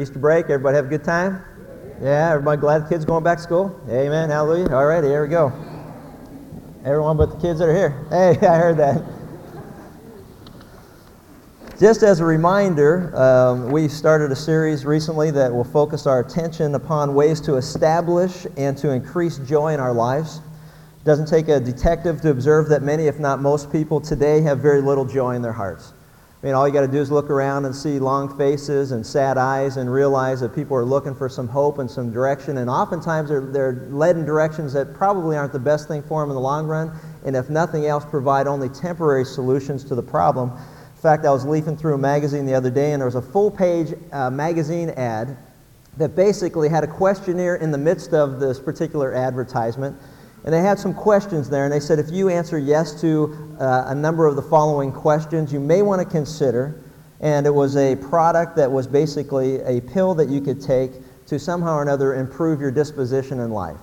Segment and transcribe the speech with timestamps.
[0.00, 0.44] Easter break?
[0.46, 1.44] Everybody have a good time?
[2.00, 3.78] Yeah, everybody glad the kids going back to school?
[3.88, 4.74] Amen, hallelujah.
[4.74, 5.52] All righty, here we go.
[6.82, 8.06] Everyone but the kids that are here.
[8.10, 9.02] Hey, I heard that.
[11.78, 16.74] Just as a reminder, um, we started a series recently that will focus our attention
[16.74, 20.38] upon ways to establish and to increase joy in our lives.
[20.38, 24.60] It doesn't take a detective to observe that many, if not most people today, have
[24.60, 25.92] very little joy in their hearts.
[26.42, 29.06] I mean, all you got to do is look around and see long faces and
[29.06, 32.56] sad eyes and realize that people are looking for some hope and some direction.
[32.56, 36.30] And oftentimes they're, they're led in directions that probably aren't the best thing for them
[36.30, 36.92] in the long run.
[37.26, 40.50] And if nothing else, provide only temporary solutions to the problem.
[40.50, 43.22] In fact, I was leafing through a magazine the other day and there was a
[43.22, 45.36] full page uh, magazine ad
[45.98, 49.94] that basically had a questionnaire in the midst of this particular advertisement.
[50.44, 53.84] And they had some questions there, and they said if you answer yes to uh,
[53.88, 56.82] a number of the following questions, you may want to consider.
[57.20, 60.92] And it was a product that was basically a pill that you could take
[61.26, 63.76] to somehow or another improve your disposition in life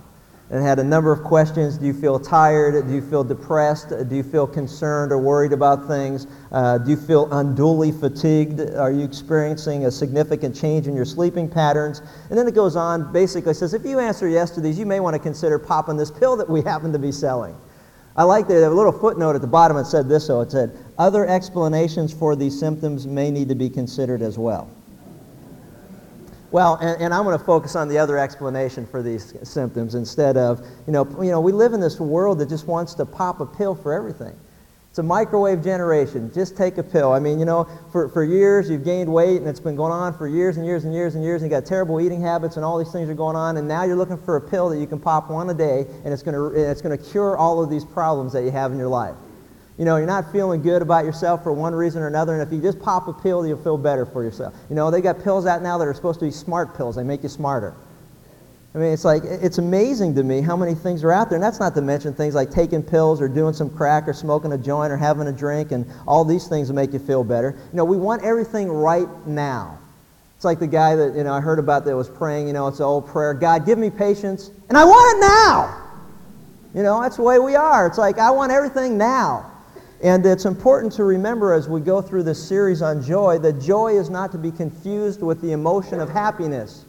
[0.49, 1.77] and had a number of questions.
[1.77, 2.87] Do you feel tired?
[2.87, 3.89] Do you feel depressed?
[3.89, 6.27] Do you feel concerned or worried about things?
[6.51, 8.61] Uh, do you feel unduly fatigued?
[8.61, 12.01] Are you experiencing a significant change in your sleeping patterns?
[12.29, 15.01] And then it goes on, basically says, if you answer yes to these, you may
[15.01, 17.55] want to consider popping this pill that we happen to be selling.
[18.15, 19.77] I like the little footnote at the bottom.
[19.77, 23.69] It said this, so it said, other explanations for these symptoms may need to be
[23.69, 24.71] considered as well.
[26.51, 30.37] Well, and, and I'm going to focus on the other explanation for these symptoms instead
[30.37, 33.41] of, you know, you know, we live in this world that just wants to pop
[33.41, 34.33] a pill for everything.
[34.89, 36.31] It's a microwave generation.
[36.33, 37.11] Just take a pill.
[37.11, 40.17] I mean, you know, for, for years you've gained weight and it's been going on
[40.17, 42.65] for years and years and years and years and you got terrible eating habits and
[42.65, 44.87] all these things are going on and now you're looking for a pill that you
[44.87, 47.69] can pop one a day and it's going to, it's going to cure all of
[47.69, 49.15] these problems that you have in your life
[49.77, 52.51] you know, you're not feeling good about yourself for one reason or another, and if
[52.51, 54.55] you just pop a pill, you'll feel better for yourself.
[54.69, 56.95] You know, they got pills out now that are supposed to be smart pills.
[56.95, 57.75] They make you smarter.
[58.75, 61.37] I mean, it's like, it's amazing to me how many things are out there.
[61.37, 64.51] And that's not to mention things like taking pills or doing some crack or smoking
[64.51, 67.55] a joint or having a drink and all these things make you feel better.
[67.71, 69.79] You know, we want everything right now.
[70.35, 72.67] It's like the guy that, you know, I heard about that was praying, you know,
[72.67, 75.83] it's an old prayer, God, give me patience, and I want it now.
[76.75, 77.87] You know, that's the way we are.
[77.87, 79.51] It's like, I want everything now.
[80.03, 83.97] And it's important to remember as we go through this series on joy that joy
[83.97, 86.85] is not to be confused with the emotion of happiness.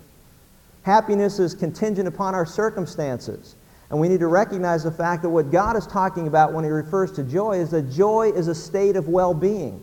[0.82, 3.54] Happiness is contingent upon our circumstances.
[3.90, 6.70] And we need to recognize the fact that what God is talking about when he
[6.70, 9.82] refers to joy is that joy is a state of well-being.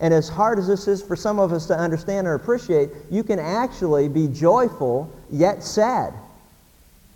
[0.00, 3.22] And as hard as this is for some of us to understand or appreciate, you
[3.22, 6.12] can actually be joyful yet sad.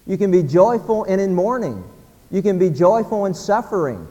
[0.07, 1.83] You can be joyful and in mourning.
[2.31, 4.07] You can be joyful in suffering.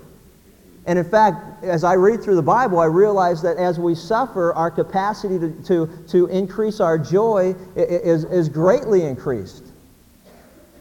[0.87, 4.53] And in fact, as I read through the Bible, I realize that as we suffer,
[4.53, 9.63] our capacity to, to, to increase our joy is, is greatly increased.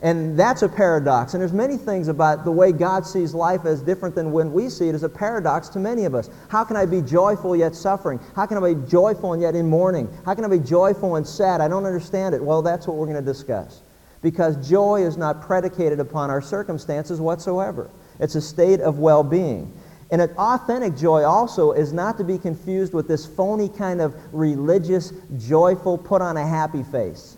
[0.03, 1.33] And that's a paradox.
[1.33, 4.69] And there's many things about the way God sees life as different than when we
[4.69, 6.29] see it as a paradox to many of us.
[6.51, 8.21] How can I be joyful yet suffering?
[8.37, 10.15] How can I be joyful and yet in mourning?
[10.27, 11.63] How can I be joyful and sad?
[11.63, 12.45] I don't understand it.
[12.45, 13.81] Well, that's what we're going to discuss.
[14.21, 17.89] Because joy is not predicated upon our circumstances whatsoever.
[18.21, 19.73] It's a state of well-being.
[20.15, 24.15] And an authentic joy also is not to be confused with this phony kind of
[24.33, 27.37] religious, joyful, put on a happy face.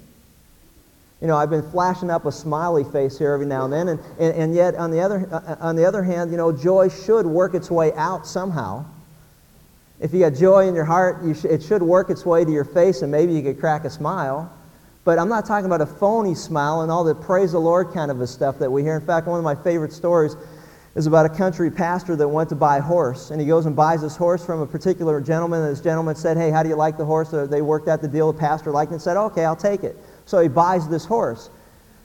[1.23, 4.01] You know, I've been flashing up a smiley face here every now and then, and,
[4.19, 7.25] and, and yet on the, other, uh, on the other hand, you know, joy should
[7.25, 8.85] work its way out somehow.
[9.99, 12.51] If you got joy in your heart, you sh- it should work its way to
[12.51, 14.53] your face, and maybe you could crack a smile.
[15.03, 18.11] But I'm not talking about a phony smile and all the praise the Lord kind
[18.11, 18.97] of stuff that we hear.
[18.97, 20.37] In fact, one of my favorite stories
[20.97, 23.31] is about a country pastor that went to buy a horse.
[23.31, 25.61] And he goes and buys this horse from a particular gentleman.
[25.61, 27.31] And this gentleman said, Hey, how do you like the horse?
[27.31, 28.33] So they worked out the deal.
[28.33, 29.95] The pastor liked it and said, Okay, I'll take it.
[30.25, 31.51] So he buys this horse.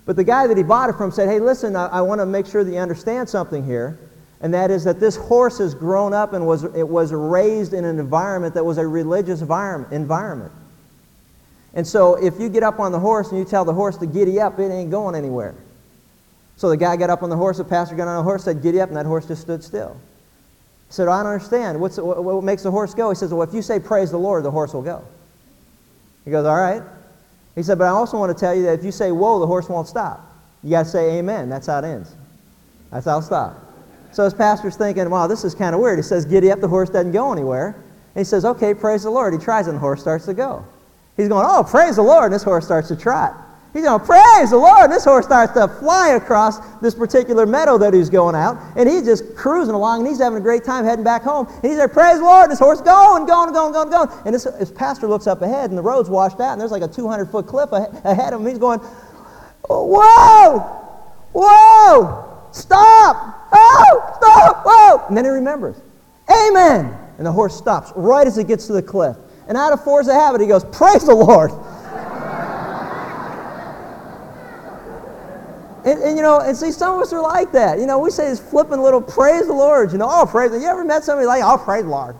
[0.06, 2.26] But the guy that he bought it from said, Hey, listen, I, I want to
[2.26, 3.98] make sure that you understand something here.
[4.42, 7.86] And that is that this horse has grown up and was, it was raised in
[7.86, 10.52] an environment that was a religious environment.
[11.74, 14.06] And so if you get up on the horse and you tell the horse to
[14.06, 15.56] giddy up, it ain't going anywhere.
[16.62, 18.62] So the guy got up on the horse, the pastor got on the horse, said,
[18.62, 20.00] Giddy up, and that horse just stood still.
[20.90, 21.82] He said, I don't understand.
[21.82, 23.10] What's, what, what makes the horse go?
[23.10, 25.04] He says, Well, if you say praise the Lord, the horse will go.
[26.24, 26.84] He goes, All right.
[27.56, 29.48] He said, But I also want to tell you that if you say whoa, the
[29.48, 30.36] horse won't stop.
[30.62, 31.50] You got to say amen.
[31.50, 32.14] That's how it ends.
[32.92, 33.60] That's how it'll stop.
[34.12, 35.98] So his pastor's thinking, Wow, this is kind of weird.
[35.98, 37.70] He says, Giddy up, the horse doesn't go anywhere.
[38.14, 39.34] And he says, Okay, praise the Lord.
[39.34, 40.64] He tries, and the horse starts to go.
[41.18, 42.26] He's going, Oh, praise the Lord.
[42.26, 43.48] And this horse starts to trot.
[43.74, 44.92] He's going, praise the Lord.
[44.92, 48.62] This horse starts to fly across this particular meadow that he's going out.
[48.76, 51.48] And he's just cruising along and he's having a great time heading back home.
[51.48, 52.52] And he's there, praise the Lord.
[52.52, 54.10] This horse going, going, going, going, going.
[54.26, 56.84] And this, this pastor looks up ahead and the road's washed out and there's like
[56.84, 58.48] a 200 foot cliff ahead of him.
[58.48, 58.80] He's going,
[59.70, 60.60] whoa,
[61.32, 65.08] whoa, stop, oh, stop, whoa.
[65.08, 65.78] And then he remembers,
[66.30, 66.98] amen.
[67.18, 69.16] And the horse stops right as it gets to the cliff.
[69.48, 71.52] And out of force of habit, he goes, praise the Lord.
[75.84, 77.80] And, and, you know, and see, some of us are like that.
[77.80, 79.92] You know, we say this flippant little praise the Lord.
[79.92, 80.52] You know, oh, praise.
[80.52, 82.16] You ever met somebody like, oh, praise the Lord.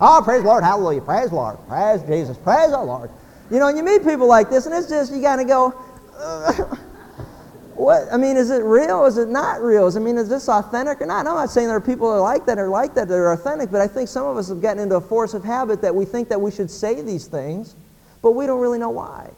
[0.00, 0.64] Oh, praise the Lord.
[0.64, 1.00] Hallelujah.
[1.00, 1.58] Praise the Lord.
[1.68, 2.36] Praise Jesus.
[2.38, 3.10] Praise the Lord.
[3.50, 5.70] You know, and you meet people like this, and it's just, you got to go,
[7.74, 8.06] what?
[8.12, 9.06] I mean, is it real?
[9.06, 9.90] Is it not real?
[9.94, 11.26] I mean, is this authentic or not?
[11.26, 13.32] I'm not saying there are people that are like that or like that that are
[13.32, 15.94] authentic, but I think some of us have gotten into a force of habit that
[15.94, 17.74] we think that we should say these things,
[18.22, 19.30] but we don't really know why.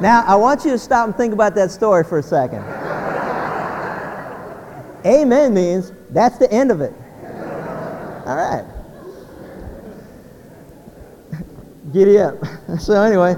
[0.00, 2.64] Now, I want you to stop and think about that story for a second.
[5.04, 6.92] Amen means that's the end of it.
[8.26, 8.64] All right.
[11.92, 12.36] Giddy up.
[12.78, 13.36] So, anyway,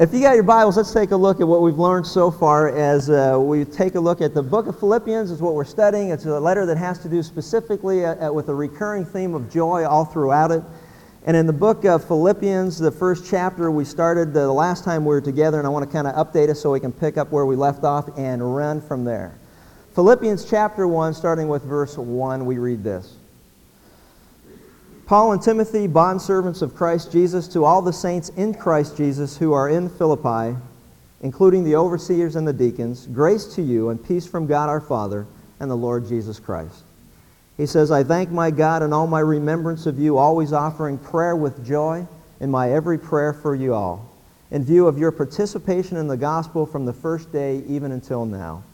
[0.00, 2.76] if you got your Bibles, let's take a look at what we've learned so far
[2.76, 6.10] as uh, we take a look at the book of Philippians, is what we're studying.
[6.10, 9.86] It's a letter that has to do specifically uh, with a recurring theme of joy
[9.86, 10.64] all throughout it.
[11.26, 15.14] And in the book of Philippians, the first chapter, we started the last time we
[15.14, 17.32] were together, and I want to kind of update us so we can pick up
[17.32, 19.34] where we left off and run from there.
[19.94, 23.16] Philippians chapter 1, starting with verse 1, we read this.
[25.06, 29.54] Paul and Timothy, bondservants of Christ Jesus, to all the saints in Christ Jesus who
[29.54, 30.58] are in Philippi,
[31.22, 35.26] including the overseers and the deacons, grace to you and peace from God our Father
[35.58, 36.84] and the Lord Jesus Christ.
[37.56, 41.36] He says, I thank my God in all my remembrance of you, always offering prayer
[41.36, 42.06] with joy
[42.40, 44.10] in my every prayer for you all,
[44.50, 48.64] in view of your participation in the gospel from the first day even until now.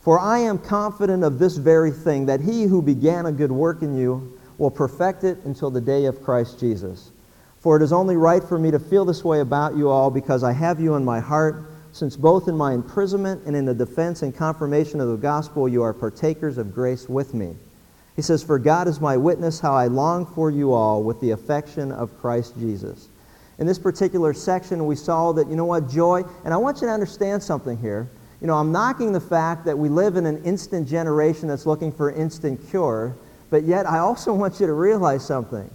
[0.00, 3.82] For I am confident of this very thing, that he who began a good work
[3.82, 7.10] in you will perfect it until the day of Christ Jesus.
[7.58, 10.44] For it is only right for me to feel this way about you all, because
[10.44, 14.22] I have you in my heart, since both in my imprisonment and in the defense
[14.22, 17.56] and confirmation of the gospel you are partakers of grace with me.
[18.18, 21.30] He says, For God is my witness how I long for you all with the
[21.30, 23.10] affection of Christ Jesus.
[23.60, 26.88] In this particular section, we saw that, you know what, joy, and I want you
[26.88, 28.08] to understand something here.
[28.40, 31.92] You know, I'm knocking the fact that we live in an instant generation that's looking
[31.92, 33.14] for instant cure,
[33.50, 35.70] but yet I also want you to realize something.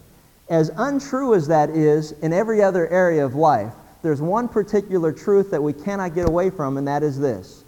[0.50, 5.50] As untrue as that is in every other area of life, there's one particular truth
[5.52, 7.64] that we cannot get away from, and that is this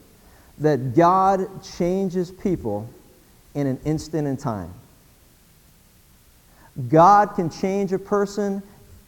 [0.58, 2.90] that God changes people
[3.56, 4.74] in an instant in time.
[6.90, 8.62] God can change a person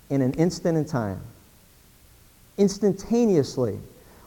[0.10, 1.20] in an instant in time.
[2.58, 3.78] Instantaneously.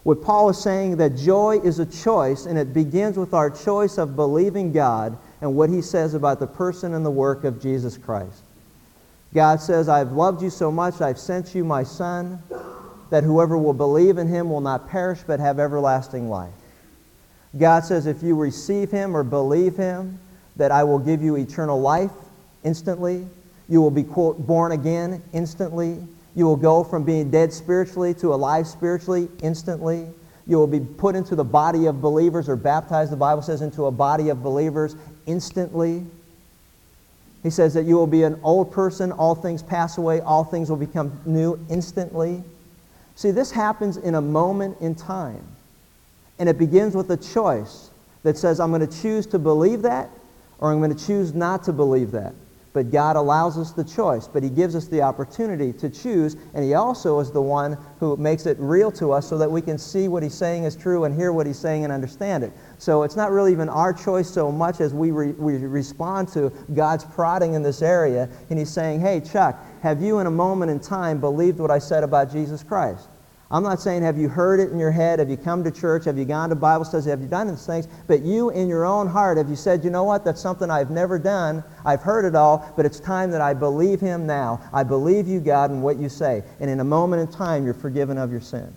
[0.02, 3.98] What Paul is saying that joy is a choice, and it begins with our choice
[3.98, 7.96] of believing God and what he says about the person and the work of Jesus
[7.96, 8.42] Christ.
[9.34, 12.42] God says, I've loved you so much, I've sent you my Son,
[13.10, 16.52] that whoever will believe in him will not perish but have everlasting life.
[17.58, 20.18] God says, if you receive him or believe him,
[20.56, 22.12] that I will give you eternal life
[22.64, 23.26] instantly.
[23.68, 25.98] You will be, quote, born again instantly.
[26.34, 30.06] You will go from being dead spiritually to alive spiritually instantly.
[30.46, 33.86] You will be put into the body of believers or baptized, the Bible says, into
[33.86, 34.96] a body of believers
[35.26, 36.04] instantly.
[37.42, 40.68] He says that you will be an old person, all things pass away, all things
[40.68, 42.44] will become new instantly.
[43.16, 45.44] See, this happens in a moment in time.
[46.40, 47.90] And it begins with a choice
[48.24, 50.10] that says, I'm going to choose to believe that
[50.60, 52.34] or I'm going to choose not to believe that.
[52.72, 56.64] But God allows us the choice, but He gives us the opportunity to choose, and
[56.64, 59.76] He also is the one who makes it real to us so that we can
[59.76, 62.52] see what He's saying is true and hear what He's saying and understand it.
[62.78, 66.52] So it's not really even our choice so much as we, re- we respond to
[66.72, 70.70] God's prodding in this area, and He's saying, Hey, Chuck, have you in a moment
[70.70, 73.08] in time believed what I said about Jesus Christ?
[73.52, 76.04] I'm not saying have you heard it in your head, have you come to church,
[76.04, 78.84] have you gone to Bible studies, have you done these things, but you in your
[78.84, 82.24] own heart, have you said, you know what, that's something I've never done, I've heard
[82.24, 84.60] it all, but it's time that I believe him now.
[84.72, 86.44] I believe you, God, and what you say.
[86.60, 88.72] And in a moment in time, you're forgiven of your sin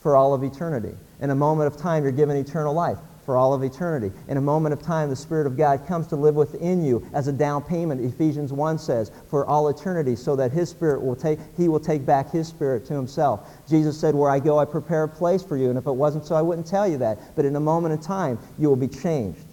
[0.00, 0.96] for all of eternity.
[1.20, 2.98] In a moment of time, you're given eternal life
[3.30, 4.10] for all of eternity.
[4.26, 7.28] In a moment of time, the Spirit of God comes to live within you as
[7.28, 11.38] a down payment, Ephesians 1 says, for all eternity, so that His Spirit will take,
[11.56, 13.48] He will take back His Spirit to Himself.
[13.68, 15.68] Jesus said, Where I go, I prepare a place for you.
[15.68, 17.36] And if it wasn't so, I wouldn't tell you that.
[17.36, 19.44] But in a moment of time, you will be changed.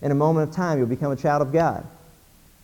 [0.00, 1.86] In a moment of time, you'll become a child of God.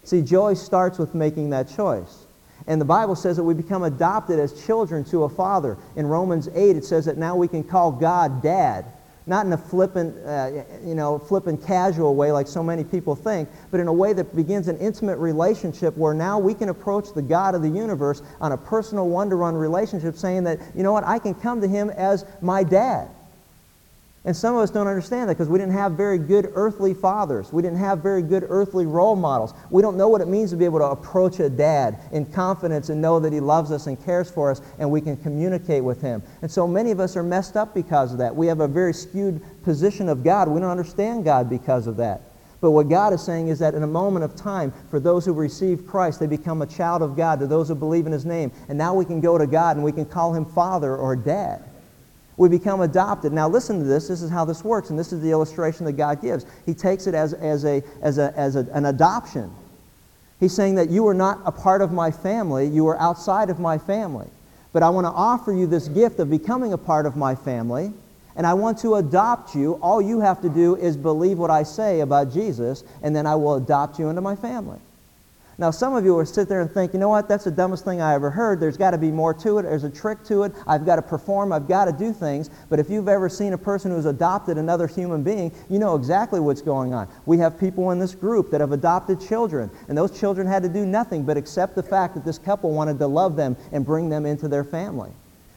[0.04, 2.24] See, joy starts with making that choice.
[2.66, 5.76] And the Bible says that we become adopted as children to a father.
[5.94, 8.86] In Romans 8, it says that now we can call God dad.
[9.26, 13.48] Not in a flippant, uh, you know, flippant casual way like so many people think,
[13.70, 17.22] but in a way that begins an intimate relationship where now we can approach the
[17.22, 21.18] God of the universe on a personal one-to-one relationship saying that, you know what, I
[21.18, 23.08] can come to him as my dad.
[24.26, 27.52] And some of us don't understand that because we didn't have very good earthly fathers.
[27.52, 29.52] We didn't have very good earthly role models.
[29.68, 32.88] We don't know what it means to be able to approach a dad in confidence
[32.88, 36.00] and know that he loves us and cares for us and we can communicate with
[36.00, 36.22] him.
[36.40, 38.34] And so many of us are messed up because of that.
[38.34, 40.48] We have a very skewed position of God.
[40.48, 42.22] We don't understand God because of that.
[42.62, 45.34] But what God is saying is that in a moment of time, for those who
[45.34, 48.52] receive Christ, they become a child of God, to those who believe in his name.
[48.70, 51.62] And now we can go to God and we can call him Father or Dad.
[52.36, 53.32] We become adopted.
[53.32, 54.08] Now, listen to this.
[54.08, 56.46] This is how this works, and this is the illustration that God gives.
[56.66, 59.52] He takes it as, as, a, as, a, as a, an adoption.
[60.40, 63.60] He's saying that you are not a part of my family, you are outside of
[63.60, 64.28] my family.
[64.72, 67.92] But I want to offer you this gift of becoming a part of my family,
[68.34, 69.74] and I want to adopt you.
[69.74, 73.36] All you have to do is believe what I say about Jesus, and then I
[73.36, 74.80] will adopt you into my family.
[75.58, 77.84] Now, some of you will sit there and think, you know what, that's the dumbest
[77.84, 78.60] thing I ever heard.
[78.60, 79.62] There's got to be more to it.
[79.62, 80.52] There's a trick to it.
[80.66, 81.52] I've got to perform.
[81.52, 82.50] I've got to do things.
[82.68, 86.40] But if you've ever seen a person who's adopted another human being, you know exactly
[86.40, 87.08] what's going on.
[87.26, 90.68] We have people in this group that have adopted children, and those children had to
[90.68, 94.08] do nothing but accept the fact that this couple wanted to love them and bring
[94.08, 95.12] them into their family.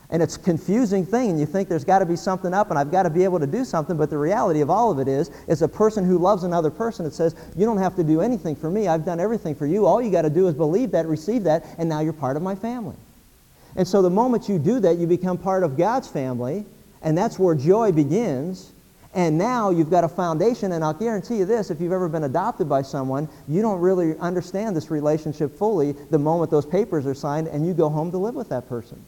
[0.09, 2.79] And it's a confusing thing, and you think there's got to be something up, and
[2.79, 3.97] I've got to be able to do something.
[3.97, 7.03] But the reality of all of it is, is a person who loves another person
[7.03, 8.87] that says, You don't have to do anything for me.
[8.87, 9.85] I've done everything for you.
[9.85, 12.41] All you got to do is believe that, receive that, and now you're part of
[12.41, 12.95] my family.
[13.75, 16.63] And so the moment you do that, you become part of God's family,
[17.01, 18.71] and that's where joy begins.
[19.13, 22.23] And now you've got a foundation, and I'll guarantee you this if you've ever been
[22.23, 27.13] adopted by someone, you don't really understand this relationship fully the moment those papers are
[27.13, 29.03] signed and you go home to live with that person.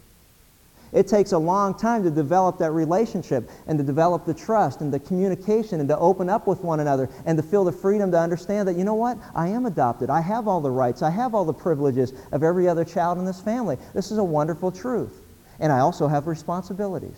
[0.92, 4.92] It takes a long time to develop that relationship and to develop the trust and
[4.92, 8.20] the communication and to open up with one another and to feel the freedom to
[8.20, 9.18] understand that, you know what?
[9.36, 10.10] I am adopted.
[10.10, 11.02] I have all the rights.
[11.02, 13.78] I have all the privileges of every other child in this family.
[13.94, 15.22] This is a wonderful truth.
[15.60, 17.18] And I also have responsibilities.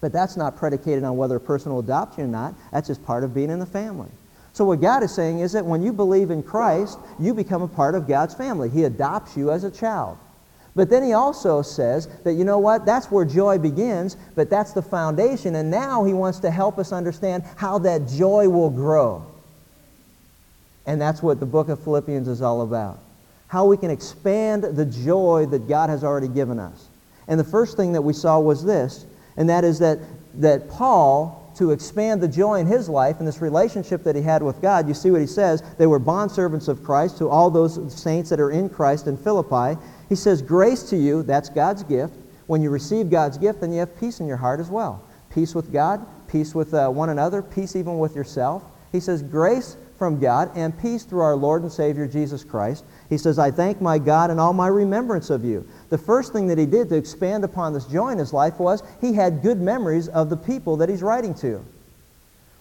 [0.00, 2.54] But that's not predicated on whether a person will adopt you or not.
[2.72, 4.10] That's just part of being in the family.
[4.52, 7.68] So what God is saying is that when you believe in Christ, you become a
[7.68, 8.68] part of God's family.
[8.68, 10.18] He adopts you as a child.
[10.76, 14.72] But then he also says that, you know what, that's where joy begins, but that's
[14.72, 15.54] the foundation.
[15.56, 19.24] And now he wants to help us understand how that joy will grow.
[20.84, 22.98] And that's what the book of Philippians is all about.
[23.48, 26.88] How we can expand the joy that God has already given us.
[27.26, 29.06] And the first thing that we saw was this,
[29.38, 29.98] and that is that,
[30.34, 34.42] that Paul, to expand the joy in his life and this relationship that he had
[34.42, 37.94] with God, you see what he says, they were bondservants of Christ to all those
[37.98, 39.80] saints that are in Christ in Philippi.
[40.08, 42.14] He says, Grace to you, that's God's gift.
[42.46, 45.02] When you receive God's gift, then you have peace in your heart as well.
[45.30, 48.62] Peace with God, peace with uh, one another, peace even with yourself.
[48.92, 52.84] He says, Grace from God and peace through our Lord and Savior Jesus Christ.
[53.08, 55.66] He says, I thank my God in all my remembrance of you.
[55.88, 58.82] The first thing that he did to expand upon this joy in his life was
[59.00, 61.64] he had good memories of the people that he's writing to.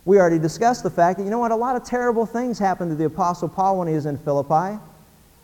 [0.06, 2.92] We already discussed the fact that, you know what, a lot of terrible things happened
[2.92, 4.80] to the Apostle Paul when he was in Philippi.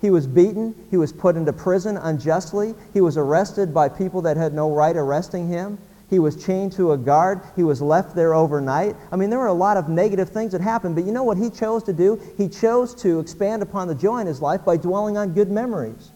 [0.01, 0.75] He was beaten.
[0.89, 2.73] He was put into prison unjustly.
[2.93, 5.77] He was arrested by people that had no right arresting him.
[6.09, 7.39] He was chained to a guard.
[7.55, 8.97] He was left there overnight.
[9.11, 11.37] I mean, there were a lot of negative things that happened, but you know what
[11.37, 12.19] he chose to do?
[12.37, 16.11] He chose to expand upon the joy in his life by dwelling on good memories.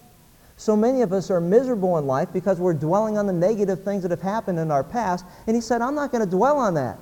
[0.58, 4.02] So many of us are miserable in life because we're dwelling on the negative things
[4.02, 6.74] that have happened in our past, and he said, I'm not going to dwell on
[6.74, 6.98] that.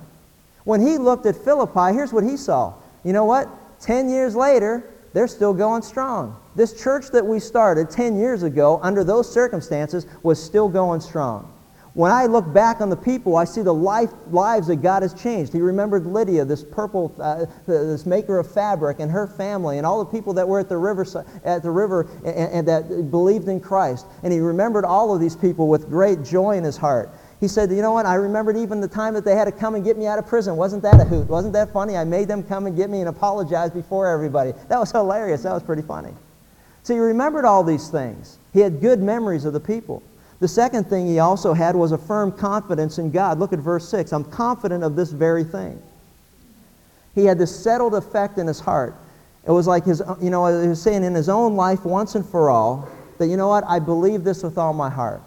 [0.64, 2.74] When he looked at Philippi, here's what he saw.
[3.04, 3.48] You know what?
[3.80, 6.36] Ten years later, they're still going strong.
[6.56, 11.50] This church that we started 10 years ago, under those circumstances, was still going strong.
[11.94, 15.14] When I look back on the people, I see the life, lives that God has
[15.14, 15.52] changed.
[15.52, 20.04] He remembered Lydia, this purple, uh, this maker of fabric, and her family, and all
[20.04, 21.06] the people that were at the river,
[21.44, 24.06] at the river and, and that believed in Christ.
[24.24, 27.10] And he remembered all of these people with great joy in his heart.
[27.44, 28.06] He said, You know what?
[28.06, 30.26] I remembered even the time that they had to come and get me out of
[30.26, 30.56] prison.
[30.56, 31.28] Wasn't that a hoot?
[31.28, 31.94] Wasn't that funny?
[31.94, 34.52] I made them come and get me and apologize before everybody.
[34.68, 35.42] That was hilarious.
[35.42, 36.14] That was pretty funny.
[36.84, 38.38] So he remembered all these things.
[38.54, 40.02] He had good memories of the people.
[40.40, 43.38] The second thing he also had was a firm confidence in God.
[43.38, 44.14] Look at verse 6.
[44.14, 45.82] I'm confident of this very thing.
[47.14, 48.94] He had this settled effect in his heart.
[49.46, 52.26] It was like his, you know, he was saying in his own life once and
[52.26, 55.20] for all that, you know what, I believe this with all my heart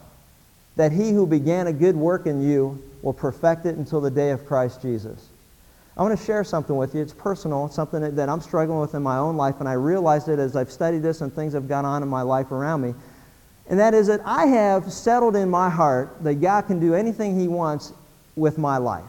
[0.77, 4.31] that he who began a good work in you will perfect it until the day
[4.31, 5.29] of Christ Jesus.
[5.97, 7.01] I want to share something with you.
[7.01, 7.65] It's personal.
[7.65, 10.37] It's something that, that I'm struggling with in my own life, and I realized it
[10.37, 12.93] as I've studied this and things have gone on in my life around me.
[13.69, 17.37] And that is that I have settled in my heart that God can do anything
[17.37, 17.93] He wants
[18.35, 19.03] with my life.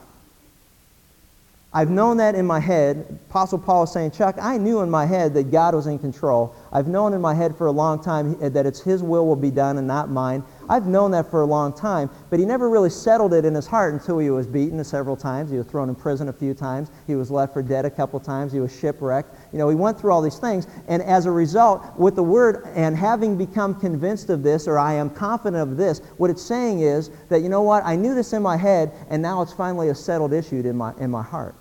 [1.72, 3.18] I've known that in my head.
[3.28, 6.54] Apostle Paul is saying, Chuck, I knew in my head that God was in control.
[6.72, 9.50] I've known in my head for a long time that it's His will will be
[9.50, 10.42] done and not mine.
[10.68, 13.66] I've known that for a long time, but he never really settled it in his
[13.66, 15.50] heart until he was beaten several times.
[15.50, 16.90] He was thrown in prison a few times.
[17.06, 18.52] He was left for dead a couple times.
[18.52, 19.34] He was shipwrecked.
[19.52, 22.66] You know, he went through all these things, and as a result, with the word
[22.74, 26.80] and having become convinced of this, or I am confident of this, what it's saying
[26.80, 29.88] is that, you know what, I knew this in my head, and now it's finally
[29.88, 31.54] a settled issue in my, in my heart.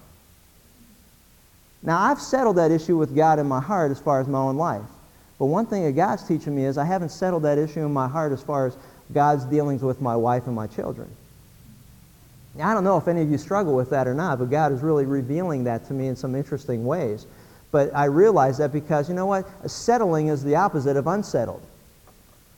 [1.81, 4.57] Now, I've settled that issue with God in my heart as far as my own
[4.57, 4.81] life.
[5.39, 8.07] But one thing that God's teaching me is I haven't settled that issue in my
[8.07, 8.75] heart as far as
[9.13, 11.09] God's dealings with my wife and my children.
[12.55, 14.71] Now, I don't know if any of you struggle with that or not, but God
[14.71, 17.27] is really revealing that to me in some interesting ways.
[17.71, 19.45] But I realize that because, you know what?
[19.69, 21.61] Settling is the opposite of unsettled.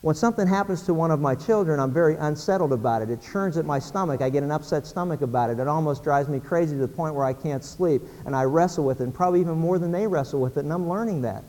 [0.02, 3.10] When something happens to one of my children, I'm very unsettled about it.
[3.10, 4.22] It churns at my stomach.
[4.22, 5.60] I get an upset stomach about it.
[5.60, 8.02] It almost drives me crazy to the point where I can't sleep.
[8.26, 10.72] And I wrestle with it, and probably even more than they wrestle with it, and
[10.72, 11.44] I'm learning that.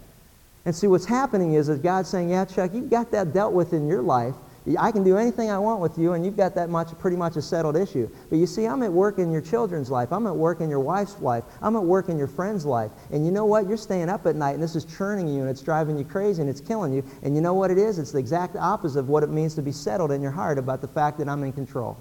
[0.64, 3.72] And see, what's happening is that God's saying, yeah, Chuck, you've got that dealt with
[3.72, 4.34] in your life.
[4.78, 7.36] I can do anything I want with you, and you've got that much, pretty much
[7.36, 8.10] a settled issue.
[8.28, 10.12] But you see, I'm at work in your children's life.
[10.12, 11.44] I'm at work in your wife's life.
[11.62, 12.90] I'm at work in your friend's life.
[13.10, 13.66] And you know what?
[13.66, 16.42] You're staying up at night, and this is churning you, and it's driving you crazy,
[16.42, 17.02] and it's killing you.
[17.22, 17.98] And you know what it is?
[17.98, 20.82] It's the exact opposite of what it means to be settled in your heart about
[20.82, 21.96] the fact that I'm in control.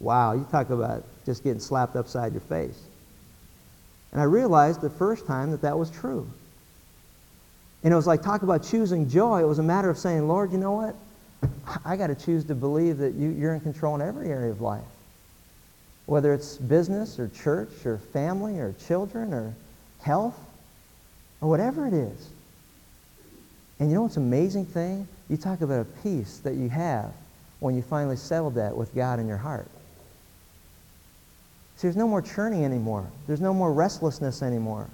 [0.00, 2.80] Wow, you talk about just getting slapped upside your face.
[4.12, 6.26] And I realized the first time that that was true.
[7.84, 9.42] And it was like talk about choosing joy.
[9.42, 10.96] It was a matter of saying, Lord, you know what?
[11.84, 14.60] I got to choose to believe that you, you're in control in every area of
[14.60, 14.84] life.
[16.06, 19.54] Whether it's business or church or family or children or
[20.00, 20.38] health
[21.40, 22.28] or whatever it is.
[23.78, 25.06] And you know what's an amazing thing?
[25.28, 27.12] You talk about a peace that you have
[27.60, 29.66] when you finally settled that with God in your heart.
[31.76, 33.06] See, there's no more churning anymore.
[33.26, 34.88] There's no more restlessness anymore.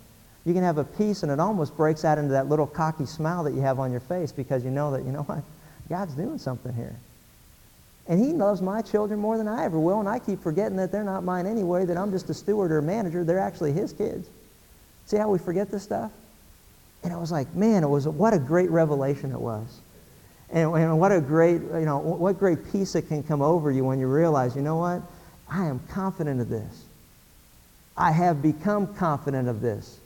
[0.44, 3.44] You can have a peace and it almost breaks out into that little cocky smile
[3.44, 5.44] that you have on your face because you know that, you know what?
[5.92, 6.96] God's doing something here.
[8.08, 10.90] And he loves my children more than I ever will, and I keep forgetting that
[10.90, 13.24] they're not mine anyway, that I'm just a steward or a manager.
[13.24, 14.26] They're actually his kids.
[15.04, 16.10] See how we forget this stuff?
[17.04, 19.80] And I was like, man, it was what a great revelation it was.
[20.48, 23.84] And, and what a great, you know, what great peace it can come over you
[23.84, 25.02] when you realize, you know what?
[25.46, 26.84] I am confident of this.
[27.98, 30.00] I have become confident of this.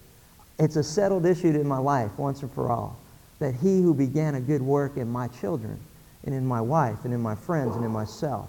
[0.58, 2.98] It's a settled issue in my life once and for all
[3.38, 5.78] that he who began a good work in my children
[6.24, 8.48] and in my wife and in my friends and in myself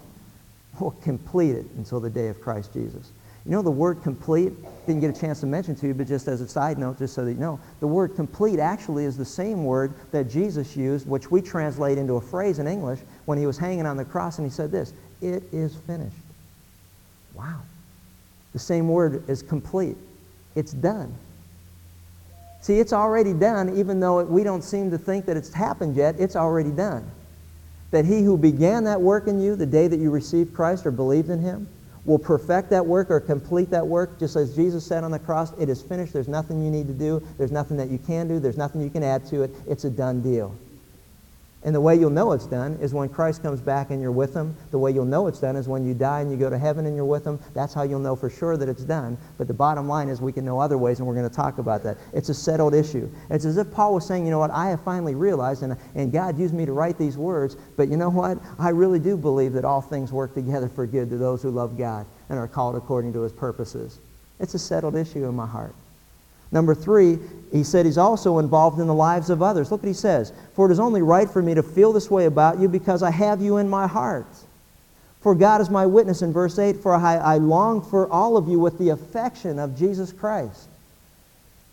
[0.80, 3.12] will complete it until the day of Christ Jesus.
[3.44, 4.52] You know, the word complete,
[4.86, 7.14] didn't get a chance to mention to you, but just as a side note, just
[7.14, 11.08] so that you know, the word complete actually is the same word that Jesus used,
[11.08, 14.38] which we translate into a phrase in English when he was hanging on the cross
[14.38, 16.16] and he said this, it is finished.
[17.34, 17.60] Wow.
[18.52, 19.96] The same word is complete.
[20.54, 21.14] It's done.
[22.60, 26.16] See, it's already done, even though we don't seem to think that it's happened yet.
[26.18, 27.10] It's already done.
[27.90, 30.90] That he who began that work in you the day that you received Christ or
[30.90, 31.68] believed in him
[32.04, 35.52] will perfect that work or complete that work, just as Jesus said on the cross,
[35.58, 36.12] it is finished.
[36.12, 37.22] There's nothing you need to do.
[37.36, 38.40] There's nothing that you can do.
[38.40, 39.54] There's nothing you can add to it.
[39.66, 40.54] It's a done deal.
[41.64, 44.32] And the way you'll know it's done is when Christ comes back and you're with
[44.32, 44.54] him.
[44.70, 46.86] The way you'll know it's done is when you die and you go to heaven
[46.86, 47.40] and you're with him.
[47.52, 49.18] That's how you'll know for sure that it's done.
[49.38, 51.58] But the bottom line is we can know other ways, and we're going to talk
[51.58, 51.98] about that.
[52.12, 53.10] It's a settled issue.
[53.28, 56.12] It's as if Paul was saying, you know what, I have finally realized, and, and
[56.12, 58.38] God used me to write these words, but you know what?
[58.58, 61.76] I really do believe that all things work together for good to those who love
[61.76, 63.98] God and are called according to his purposes.
[64.38, 65.74] It's a settled issue in my heart.
[66.50, 67.18] Number three,
[67.52, 69.70] he said he's also involved in the lives of others.
[69.70, 70.32] Look what he says.
[70.54, 73.10] For it is only right for me to feel this way about you because I
[73.10, 74.26] have you in my heart.
[75.20, 78.48] For God is my witness in verse 8, for I, I long for all of
[78.48, 80.68] you with the affection of Jesus Christ.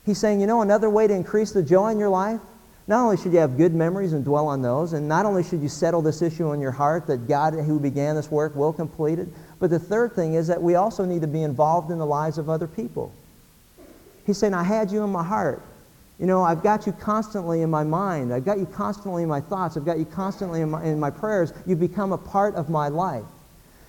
[0.05, 2.39] He's saying, you know, another way to increase the joy in your life,
[2.88, 5.61] not only should you have good memories and dwell on those, and not only should
[5.61, 9.17] you settle this issue in your heart that God who began this work will complete
[9.17, 9.27] it,
[9.59, 12.38] but the third thing is that we also need to be involved in the lives
[12.38, 13.11] of other people.
[14.25, 15.61] He's saying, I had you in my heart.
[16.19, 18.33] You know, I've got you constantly in my mind.
[18.33, 19.75] I've got you constantly in my thoughts.
[19.75, 21.53] I've got you constantly in my, in my prayers.
[21.65, 23.25] You've become a part of my life.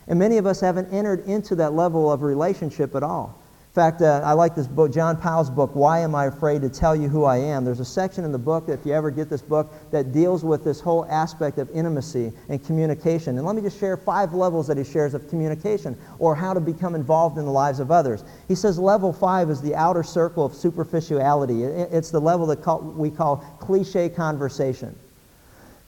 [0.08, 3.40] And many of us haven't entered into that level of relationship at all.
[3.76, 6.96] Fact, uh, I like this book, John Powell's book, Why Am I Afraid to Tell
[6.96, 7.62] You Who I Am?
[7.62, 10.64] There's a section in the book, if you ever get this book, that deals with
[10.64, 13.36] this whole aspect of intimacy and communication.
[13.36, 16.60] And let me just share five levels that he shares of communication or how to
[16.60, 18.24] become involved in the lives of others.
[18.48, 23.10] He says level five is the outer circle of superficiality, it's the level that we
[23.10, 24.98] call cliche conversation.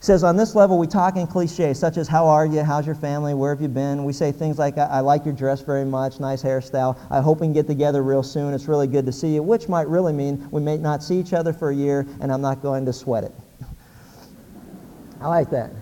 [0.01, 2.63] Says, on this level, we talk in cliches, such as, how are you?
[2.63, 3.35] How's your family?
[3.35, 4.05] Where have you been?
[4.05, 6.97] We say things like, I, I like your dress very much, nice hairstyle.
[7.11, 8.55] I hope we can get together real soon.
[8.55, 11.33] It's really good to see you, which might really mean we may not see each
[11.33, 13.35] other for a year, and I'm not going to sweat it.
[15.21, 15.73] I like that.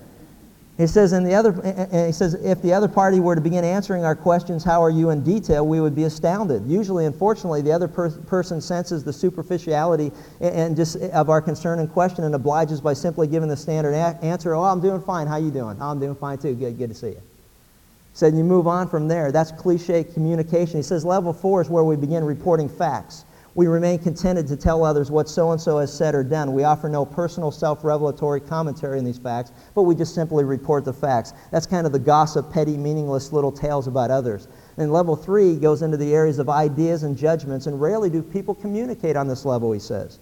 [0.77, 3.65] He says, in the other, and he says, if the other party were to begin
[3.65, 6.67] answering our questions, how are you in detail, we would be astounded.
[6.67, 11.79] Usually, unfortunately, the other per- person senses the superficiality and just eh, of our concern
[11.79, 15.27] and question and obliges by simply giving the standard a- answer, oh, I'm doing fine.
[15.27, 15.79] How you doing?
[15.81, 16.55] Oh, I'm doing fine too.
[16.55, 17.23] Good, good to see you.
[18.13, 19.33] Said so you move on from there.
[19.33, 20.77] That's cliche communication.
[20.77, 23.25] He says level four is where we begin reporting facts.
[23.57, 26.53] We remain contented to tell others what so and so has said or done.
[26.53, 30.85] We offer no personal self revelatory commentary on these facts, but we just simply report
[30.85, 31.33] the facts.
[31.51, 34.47] That's kind of the gossip, petty, meaningless little tales about others.
[34.77, 38.55] And level three goes into the areas of ideas and judgments, and rarely do people
[38.55, 40.19] communicate on this level, he says.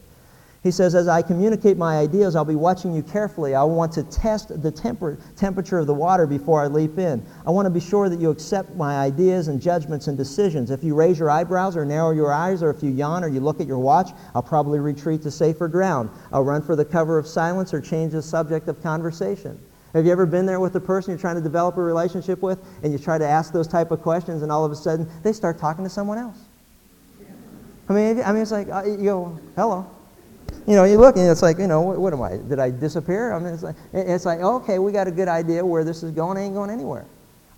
[0.64, 3.54] He says, as I communicate my ideas, I'll be watching you carefully.
[3.54, 7.22] I want to test the temper- temperature of the water before I leap in.
[7.46, 10.70] I want to be sure that you accept my ideas and judgments and decisions.
[10.70, 13.40] If you raise your eyebrows or narrow your eyes, or if you yawn or you
[13.40, 16.08] look at your watch, I'll probably retreat to safer ground.
[16.32, 19.60] I'll run for the cover of silence or change the subject of conversation.
[19.92, 22.58] Have you ever been there with a person you're trying to develop a relationship with,
[22.82, 25.34] and you try to ask those type of questions, and all of a sudden they
[25.34, 26.38] start talking to someone else?
[27.86, 29.86] I mean, I mean, it's like uh, you go, "Hello."
[30.66, 32.36] You know, you look and it's like, you know, what, what am I?
[32.36, 33.32] Did I disappear?
[33.32, 36.10] I mean, it's like, it's like, okay, we got a good idea where this is
[36.10, 36.38] going.
[36.38, 37.04] ain't going anywhere.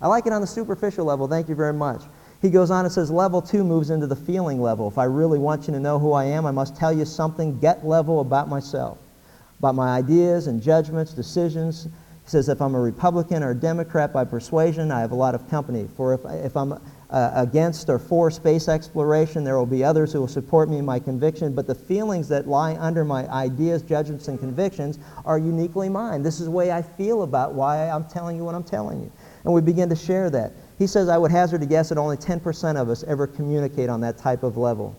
[0.01, 1.29] I like it on the superficial level.
[1.29, 2.03] Thank you very much.
[2.43, 4.89] He goes on and says, level two moves into the feeling level.
[4.89, 7.59] If I really want you to know who I am, I must tell you something
[7.61, 8.99] get level about myself,
[9.59, 11.85] about my ideas and judgments, decisions.
[11.85, 15.35] He says, if I'm a Republican or a Democrat by persuasion, I have a lot
[15.35, 15.89] of company.
[15.97, 16.79] For if, if I'm
[17.11, 19.45] uh, against or for space exploration.
[19.45, 22.49] There will be others who will support me in my conviction, but the feelings that
[22.49, 26.23] lie under my ideas, judgments, and convictions are uniquely mine.
[26.23, 29.13] This is the way I feel about why I'm telling you what I'm telling you.
[29.45, 30.53] And we begin to share that.
[30.79, 34.01] He says, I would hazard a guess that only 10% of us ever communicate on
[34.01, 34.97] that type of level.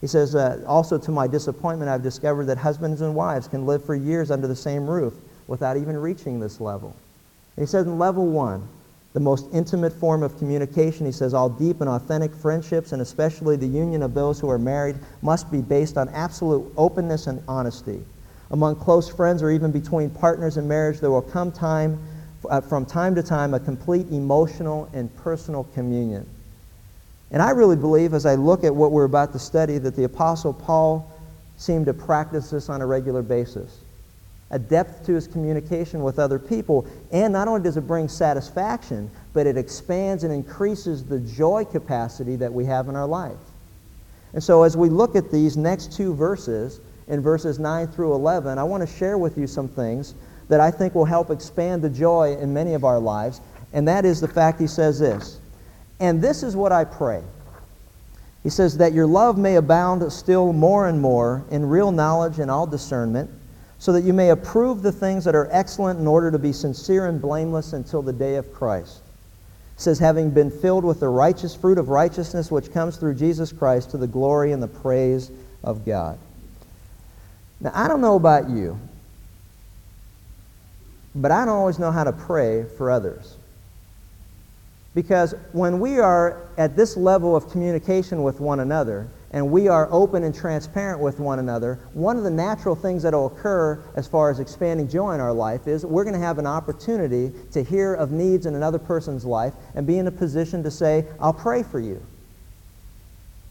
[0.00, 3.84] He says, uh, also to my disappointment, I've discovered that husbands and wives can live
[3.84, 5.14] for years under the same roof
[5.46, 6.94] without even reaching this level.
[7.56, 8.68] And he says in level one,
[9.14, 11.06] the most intimate form of communication.
[11.06, 14.58] He says all deep and authentic friendships, and especially the union of those who are
[14.58, 18.02] married, must be based on absolute openness and honesty.
[18.50, 21.98] Among close friends or even between partners in marriage, there will come time,
[22.48, 26.26] uh, from time to time, a complete emotional and personal communion.
[27.30, 30.04] And I really believe, as I look at what we're about to study, that the
[30.04, 31.10] Apostle Paul
[31.58, 33.80] seemed to practice this on a regular basis
[34.50, 36.86] a depth to his communication with other people.
[37.12, 42.36] And not only does it bring satisfaction, but it expands and increases the joy capacity
[42.36, 43.36] that we have in our life.
[44.32, 48.58] And so as we look at these next two verses, in verses 9 through 11,
[48.58, 50.14] I want to share with you some things
[50.48, 53.40] that I think will help expand the joy in many of our lives.
[53.72, 55.38] And that is the fact he says this.
[56.00, 57.22] And this is what I pray.
[58.42, 62.50] He says that your love may abound still more and more in real knowledge and
[62.50, 63.30] all discernment
[63.78, 67.06] so that you may approve the things that are excellent in order to be sincere
[67.06, 69.02] and blameless until the day of Christ.
[69.76, 73.52] It says, having been filled with the righteous fruit of righteousness which comes through Jesus
[73.52, 75.30] Christ to the glory and the praise
[75.62, 76.18] of God.
[77.60, 78.78] Now, I don't know about you,
[81.14, 83.36] but I don't always know how to pray for others.
[84.94, 89.88] Because when we are at this level of communication with one another, and we are
[89.92, 94.06] open and transparent with one another, one of the natural things that will occur as
[94.06, 97.62] far as expanding joy in our life is we're going to have an opportunity to
[97.62, 101.34] hear of needs in another person's life and be in a position to say, I'll
[101.34, 102.04] pray for you.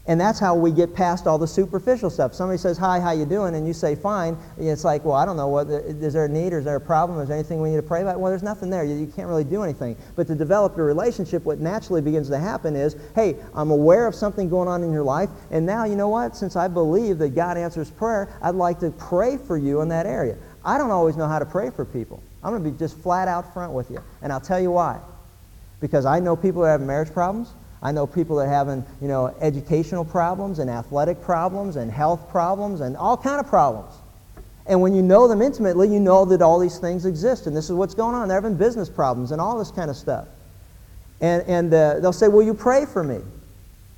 [0.08, 2.34] And that's how we get past all the superficial stuff.
[2.34, 3.54] Somebody says, hi, how you doing?
[3.54, 4.38] And you say, fine.
[4.56, 5.48] It's like, well, I don't know.
[5.48, 7.20] What, is there a need or is there a problem?
[7.20, 8.18] Is there anything we need to pray about?
[8.18, 8.84] Well, there's nothing there.
[8.84, 9.96] You, you can't really do anything.
[10.16, 14.14] But to develop a relationship, what naturally begins to happen is, hey, I'm aware of
[14.14, 15.28] something going on in your life.
[15.50, 16.34] And now, you know what?
[16.34, 20.06] Since I believe that God answers prayer, I'd like to pray for you in that
[20.06, 20.38] area.
[20.64, 22.22] I don't always know how to pray for people.
[22.42, 24.02] I'm going to be just flat out front with you.
[24.22, 25.00] And I'll tell you why.
[25.80, 27.50] Because I know people that have marriage problems.
[27.82, 32.28] I know people that are having, you know, educational problems and athletic problems and health
[32.28, 33.94] problems and all kind of problems.
[34.66, 37.66] And when you know them intimately, you know that all these things exist and this
[37.66, 38.28] is what's going on.
[38.28, 40.28] They're having business problems and all this kind of stuff.
[41.20, 43.20] And, and uh, they'll say, will you pray for me?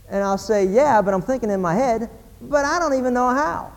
[0.08, 2.08] And I'll say, yeah, but I'm thinking in my head,
[2.40, 3.72] but I don't even know how.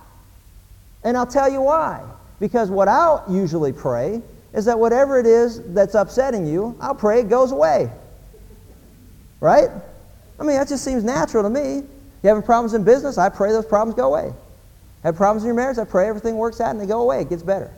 [1.03, 2.03] And I'll tell you why.
[2.39, 4.21] Because what I'll usually pray
[4.53, 7.89] is that whatever it is that's upsetting you, I'll pray it goes away.
[9.39, 9.69] Right?
[10.43, 11.75] I mean, that just seems natural to me.
[11.75, 13.17] You having problems in business?
[13.17, 14.33] I pray those problems go away.
[15.03, 15.77] Have problems in your marriage?
[15.77, 17.21] I pray everything works out and they go away.
[17.21, 17.71] It gets better.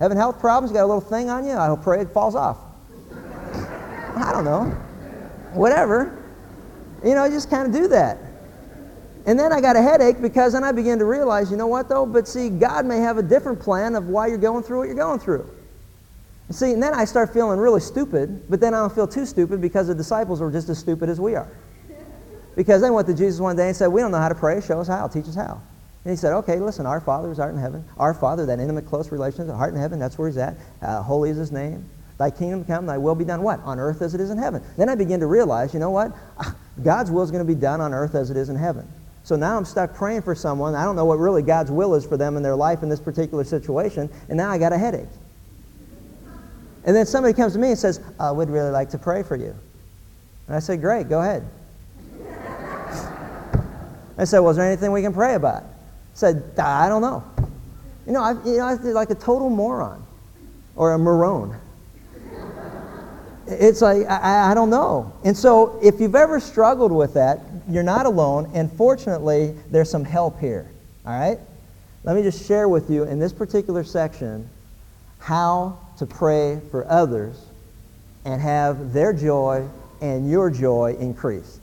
[0.00, 0.70] Having health problems?
[0.70, 1.52] You got a little thing on you?
[1.52, 2.58] I pray it falls off.
[4.16, 4.64] I don't know.
[5.54, 6.22] Whatever.
[7.02, 8.18] You know, I just kind of do that.
[9.24, 11.88] And then I got a headache because then I began to realize, you know what
[11.88, 12.04] though?
[12.04, 14.94] But see, God may have a different plan of why you're going through what you're
[14.94, 15.48] going through.
[16.50, 19.62] See, and then I start feeling really stupid, but then I don't feel too stupid
[19.62, 21.48] because the disciples were just as stupid as we are.
[22.56, 24.60] Because they went to Jesus one day and said, We don't know how to pray.
[24.60, 25.08] Show us how.
[25.08, 25.60] Teach us how.
[26.04, 27.84] And he said, Okay, listen, our Father is art in heaven.
[27.96, 30.56] Our Father, that intimate, close relationship, heart in heaven, that's where he's at.
[30.82, 31.88] Uh, holy is his name.
[32.18, 33.60] Thy kingdom come, thy will be done what?
[33.64, 34.62] On earth as it is in heaven.
[34.76, 36.12] Then I begin to realize, you know what?
[36.82, 38.86] God's will is going to be done on earth as it is in heaven.
[39.24, 40.74] So now I'm stuck praying for someone.
[40.74, 43.00] I don't know what really God's will is for them in their life in this
[43.00, 45.08] particular situation, and now I got a headache.
[46.84, 49.36] And then somebody comes to me and says, I would really like to pray for
[49.36, 49.56] you.
[50.46, 51.48] And I say, Great, go ahead.
[54.16, 55.62] I said, Was there anything we can pray about?
[55.62, 55.66] I
[56.14, 57.24] said, I don't know.
[58.06, 60.04] You know, I, you know, I like a total moron
[60.76, 61.56] or a maroon.
[63.46, 65.12] It's like, I, I don't know.
[65.24, 70.04] And so, if you've ever struggled with that, you're not alone, and fortunately, there's some
[70.04, 70.70] help here.
[71.04, 71.38] All right?
[72.04, 74.48] Let me just share with you in this particular section
[75.18, 77.38] how to pray for others
[78.24, 79.66] and have their joy
[80.00, 81.60] and your joy increased.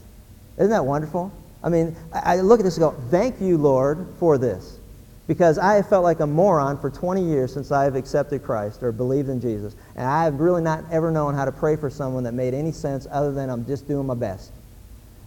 [0.58, 1.32] Isn't that wonderful?
[1.64, 4.80] I mean, I, look at this and go, thank you, Lord, for this.
[5.28, 8.84] Because I have felt like a moron for 20 years since I have accepted Christ
[8.84, 9.76] or believed in Jesus.
[9.96, 12.72] And I have really not ever known how to pray for someone that made any
[12.72, 14.52] sense other than I'm just doing my best.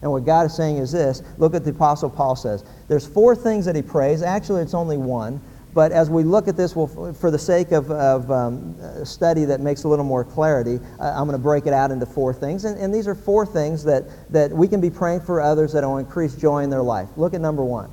[0.03, 1.23] And what God is saying is this.
[1.39, 2.65] Look at the Apostle Paul says.
[2.89, 4.21] There's four things that he prays.
[4.21, 5.41] Actually, it's only one.
[5.75, 9.61] But as we look at this, we'll, for the sake of, of um, study that
[9.61, 12.65] makes a little more clarity, uh, I'm going to break it out into four things.
[12.65, 15.83] And, and these are four things that, that we can be praying for others that
[15.83, 17.09] will increase joy in their life.
[17.17, 17.91] Look at number one.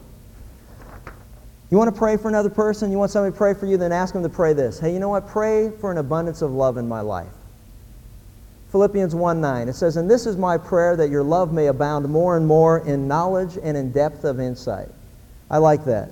[1.72, 2.92] You want to pray for another person?
[2.92, 3.78] You want somebody to pray for you?
[3.78, 4.80] Then ask them to pray this.
[4.80, 5.28] Hey, you know what?
[5.28, 7.34] Pray for an abundance of love in my life.
[8.72, 9.70] Philippians 1 9.
[9.70, 12.86] It says, And this is my prayer that your love may abound more and more
[12.86, 14.90] in knowledge and in depth of insight.
[15.50, 16.12] I like that.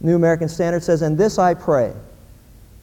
[0.00, 1.92] New American Standard says, And this I pray.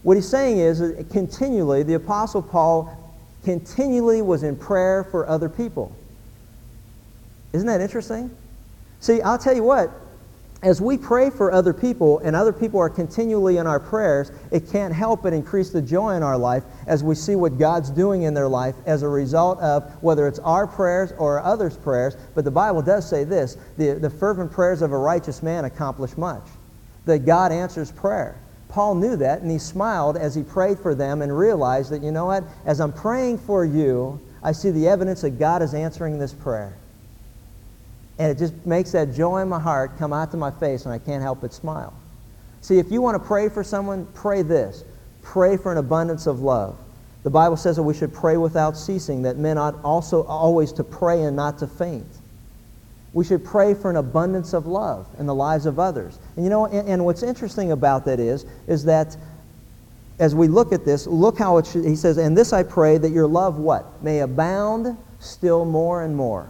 [0.04, 3.00] What he's saying is, that continually, the Apostle Paul
[3.44, 5.96] continually was in prayer for other people.
[7.54, 8.36] Isn't that interesting?
[9.00, 9.92] See, I'll tell you what,
[10.64, 14.72] as we pray for other people and other people are continually in our prayers, it
[14.72, 18.24] can't help but increase the joy in our life as we see what God's doing
[18.24, 22.16] in their life as a result of whether it's our prayers or others' prayers.
[22.34, 26.16] But the Bible does say this the, the fervent prayers of a righteous man accomplish
[26.18, 26.46] much,
[27.06, 28.36] that God answers prayer.
[28.70, 32.12] Paul knew that and he smiled as he prayed for them and realized that, you
[32.12, 36.18] know what, as I'm praying for you, I see the evidence that God is answering
[36.18, 36.74] this prayer.
[38.20, 40.94] And it just makes that joy in my heart come out to my face, and
[40.94, 41.94] I can't help but smile.
[42.62, 44.84] See, if you want to pray for someone, pray this
[45.22, 46.78] pray for an abundance of love.
[47.24, 50.84] The Bible says that we should pray without ceasing, that men ought also always to
[50.84, 52.06] pray and not to faint.
[53.14, 56.20] We should pray for an abundance of love in the lives of others.
[56.36, 59.16] And you know, and, and what's interesting about that is, is that
[60.20, 62.98] as we look at this, look how it should, he says, and this I pray
[62.98, 64.02] that your love what?
[64.04, 66.50] May abound still more and more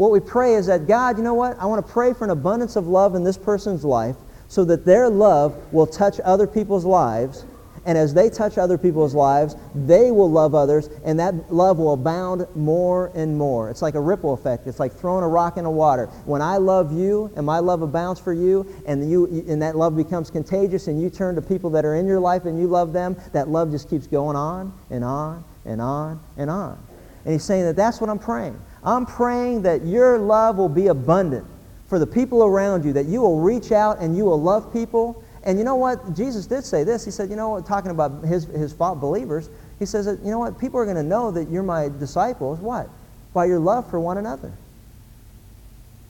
[0.00, 1.58] what we pray is that God, you know what?
[1.58, 4.16] I want to pray for an abundance of love in this person's life
[4.48, 7.44] so that their love will touch other people's lives.
[7.86, 11.94] And as they touch other people's lives, they will love others, and that love will
[11.94, 13.70] abound more and more.
[13.70, 14.66] It's like a ripple effect.
[14.66, 16.06] It's like throwing a rock in the water.
[16.26, 19.96] When I love you, and my love abounds for you, and, you, and that love
[19.96, 22.92] becomes contagious, and you turn to people that are in your life and you love
[22.92, 26.78] them, that love just keeps going on and on and on and on.
[27.24, 28.60] And he's saying that that's what I'm praying.
[28.82, 31.46] I'm praying that your love will be abundant
[31.88, 35.24] for the people around you, that you will reach out and you will love people.
[35.44, 36.14] And you know what?
[36.14, 37.04] Jesus did say this.
[37.04, 39.48] He said, you know, talking about his, his believers,
[39.78, 40.58] he says that, you know what?
[40.58, 42.58] People are going to know that you're my disciples.
[42.58, 42.88] What?
[43.32, 44.52] By your love for one another.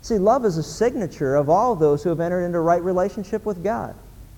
[0.03, 3.63] See, love is a signature of all those who have entered into right relationship with
[3.63, 3.95] God.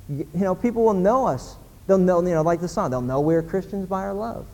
[0.09, 1.57] You know, people will know us.
[1.87, 4.47] They'll know, you know, like the song, they'll know we're Christians by our love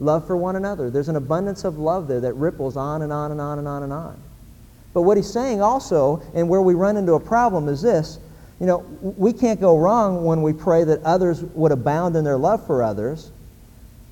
[0.00, 0.90] love for one another.
[0.90, 3.82] There's an abundance of love there that ripples on and on and on and on
[3.82, 4.20] and on.
[4.94, 8.18] But what he's saying also, and where we run into a problem, is this.
[8.60, 12.36] You know, we can't go wrong when we pray that others would abound in their
[12.36, 13.30] love for others.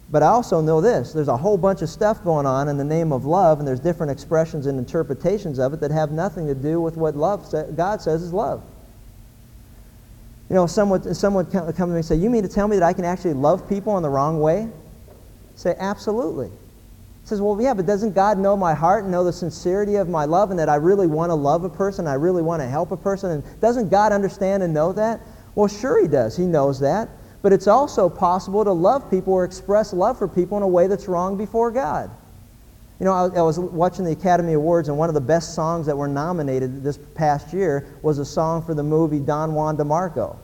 [0.09, 2.85] But I also know this there's a whole bunch of stuff going on in the
[2.85, 6.55] name of love, and there's different expressions and interpretations of it that have nothing to
[6.55, 8.63] do with what love God says is love.
[10.49, 12.85] You know, someone, someone come to me and say, You mean to tell me that
[12.85, 14.69] I can actually love people in the wrong way?
[15.57, 16.51] Say, Absolutely.
[17.27, 20.25] Says, Well, yeah, but doesn't God know my heart and know the sincerity of my
[20.25, 22.93] love and that I really want to love a person, I really want to help
[22.93, 23.33] a person?
[23.33, 25.21] And doesn't God understand and know that?
[25.57, 26.37] Well, sure, He does.
[26.37, 27.09] He knows that.
[27.43, 30.87] But it's also possible to love people or express love for people in a way
[30.87, 32.11] that's wrong before God.
[33.01, 35.85] You know, I, I, was watching the Academy Awards, and one of the best songs
[35.87, 40.37] that were nominated this past year was a song for the movie Don Juan DeMarco.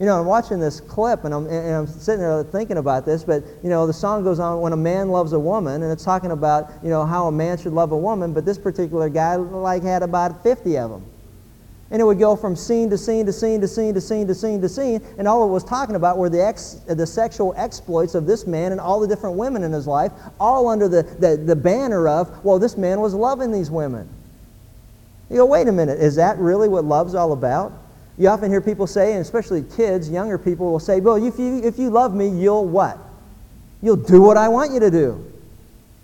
[0.00, 3.22] You know, I'm watching this clip, and I'm, and I'm sitting there thinking about this,
[3.22, 6.02] but, you know, the song goes on when a man loves a woman, and it's
[6.02, 9.36] talking about, you know, how a man should love a woman, but this particular guy,
[9.36, 11.04] like, had about 50 of them.
[11.90, 14.34] And it would go from scene to scene to scene to scene to scene to
[14.34, 15.02] scene to scene.
[15.18, 18.72] And all it was talking about were the, ex, the sexual exploits of this man
[18.72, 22.42] and all the different women in his life, all under the, the, the banner of,
[22.44, 24.08] well, this man was loving these women.
[25.28, 27.72] You go, wait a minute, is that really what love's all about?
[28.20, 31.62] You often hear people say, and especially kids, younger people will say, well, if you,
[31.64, 32.98] if you love me, you'll what?
[33.80, 35.32] You'll do what I want you to do.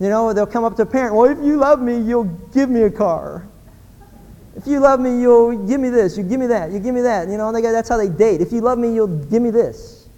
[0.01, 2.25] You know, they'll come up to a parent, well, if you love me, you'll
[2.55, 3.47] give me a car.
[4.57, 6.17] If you love me, you'll give me this.
[6.17, 6.73] You give me that.
[6.73, 7.29] You give me that.
[7.29, 8.41] You know, they, that's how they date.
[8.41, 10.09] If you love me, you'll give me this.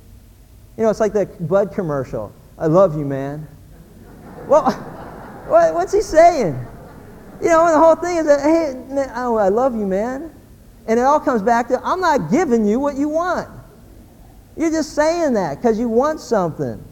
[0.76, 2.32] You know, it's like the Bud commercial.
[2.56, 3.44] I love you, man.
[4.46, 4.70] well,
[5.48, 6.64] what, what's he saying?
[7.42, 10.32] You know, and the whole thing is that, hey, man, oh, I love you, man.
[10.88, 13.48] And it all comes back to, I'm not giving you what you want.
[14.56, 16.82] You're just saying that because you want something.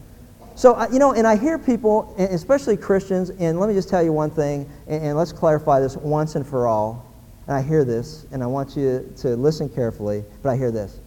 [0.55, 4.13] So, you know, and I hear people, especially Christians, and let me just tell you
[4.13, 7.07] one thing, and, let's clarify this once and for all
[7.47, 10.99] and I hear this, and I want you to listen carefully, but I hear this.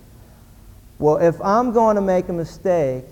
[0.97, 3.06] Well, if I'm going to make a mistake,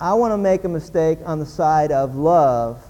[0.00, 2.82] I want to make a mistake on the side of love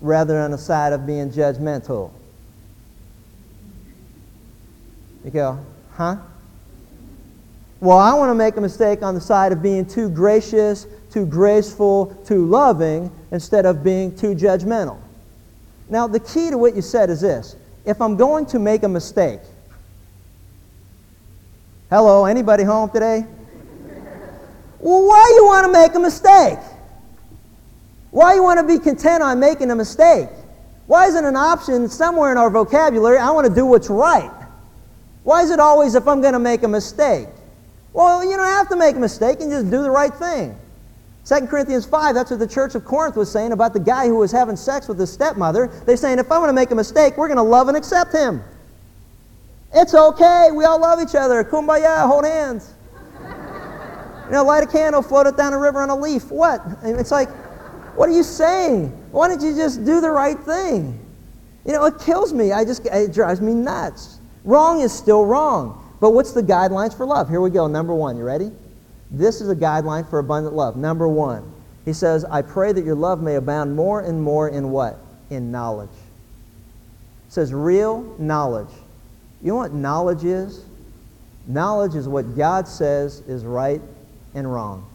[0.00, 2.10] rather than on the side of being judgmental.
[5.26, 5.58] You go,
[5.94, 6.18] huh?
[7.80, 11.26] Well, I want to make a mistake on the side of being too gracious, too
[11.26, 15.00] graceful, too loving, instead of being too judgmental.
[15.90, 18.88] Now, the key to what you said is this if I'm going to make a
[18.88, 19.40] mistake,
[21.90, 23.26] hello, anybody home today?
[24.78, 26.60] well, why you want to make a mistake?
[28.12, 30.28] Why you want to be content on making a mistake?
[30.86, 34.30] Why isn't an option somewhere in our vocabulary, I want to do what's right?
[35.26, 37.26] Why is it always if I'm going to make a mistake?
[37.92, 40.56] Well, you don't have to make a mistake and just do the right thing.
[41.24, 44.18] 2 Corinthians 5, that's what the church of Corinth was saying about the guy who
[44.18, 45.66] was having sex with his stepmother.
[45.84, 48.12] They're saying, if I'm going to make a mistake, we're going to love and accept
[48.12, 48.40] him.
[49.74, 50.50] It's okay.
[50.54, 51.42] We all love each other.
[51.42, 52.72] Kumbaya, hold hands.
[54.26, 56.30] you know, light a candle, float it down a river on a leaf.
[56.30, 56.62] What?
[56.84, 57.30] It's like,
[57.96, 58.90] what are you saying?
[59.10, 61.04] Why don't you just do the right thing?
[61.64, 62.52] You know, it kills me.
[62.52, 64.15] I just, it drives me nuts.
[64.46, 65.82] Wrong is still wrong.
[66.00, 67.28] But what's the guidelines for love?
[67.28, 67.66] Here we go.
[67.66, 68.16] Number one.
[68.16, 68.50] You ready?
[69.10, 70.76] This is a guideline for abundant love.
[70.76, 71.52] Number one,
[71.84, 74.98] he says, I pray that your love may abound more and more in what?
[75.30, 75.90] In knowledge.
[77.26, 78.70] It says real knowledge.
[79.42, 80.64] You know what knowledge is?
[81.46, 83.80] Knowledge is what God says is right
[84.34, 84.86] and wrong.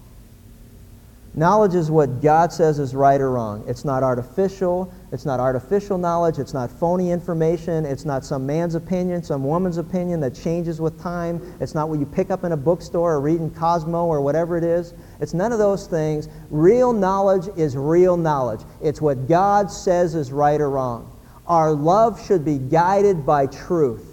[1.33, 3.63] Knowledge is what God says is right or wrong.
[3.65, 4.93] It's not artificial.
[5.13, 6.39] It's not artificial knowledge.
[6.39, 7.85] It's not phony information.
[7.85, 11.41] It's not some man's opinion, some woman's opinion that changes with time.
[11.61, 14.57] It's not what you pick up in a bookstore or read in Cosmo or whatever
[14.57, 14.93] it is.
[15.21, 16.27] It's none of those things.
[16.49, 18.61] Real knowledge is real knowledge.
[18.81, 21.17] It's what God says is right or wrong.
[21.47, 24.05] Our love should be guided by truth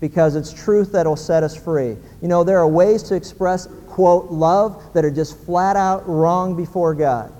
[0.00, 1.96] because it's truth that will set us free.
[2.22, 6.54] You know, there are ways to express quote, love that are just flat out wrong
[6.54, 7.32] before God.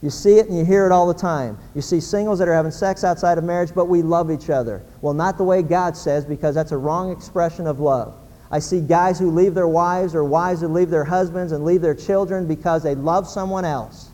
[0.00, 1.58] You see it and you hear it all the time.
[1.74, 4.84] You see singles that are having sex outside of marriage, but we love each other.
[5.00, 8.14] Well, not the way God says, because that's a wrong expression of love.
[8.52, 11.82] I see guys who leave their wives or wives who leave their husbands and leave
[11.82, 14.10] their children because they love someone else.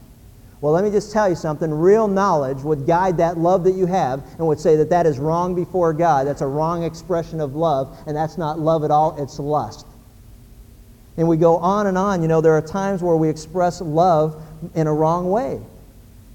[0.62, 1.70] Well, let me just tell you something.
[1.70, 5.18] Real knowledge would guide that love that you have and would say that that is
[5.18, 6.26] wrong before God.
[6.26, 9.84] That's a wrong expression of love, and that's not love at all, it's lust.
[11.16, 12.22] And we go on and on.
[12.22, 14.42] You know, there are times where we express love
[14.74, 15.60] in a wrong way.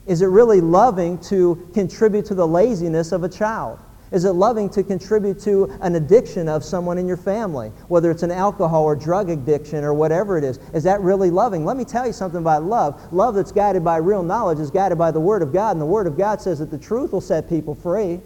[0.05, 3.79] Is it really loving to contribute to the laziness of a child?
[4.09, 8.23] Is it loving to contribute to an addiction of someone in your family, whether it's
[8.23, 10.59] an alcohol or drug addiction or whatever it is?
[10.73, 11.65] Is that really loving?
[11.65, 13.11] Let me tell you something about love.
[13.11, 15.85] Love that's guided by real knowledge is guided by the Word of God, and the
[15.85, 18.21] Word of God says that the truth will set people free.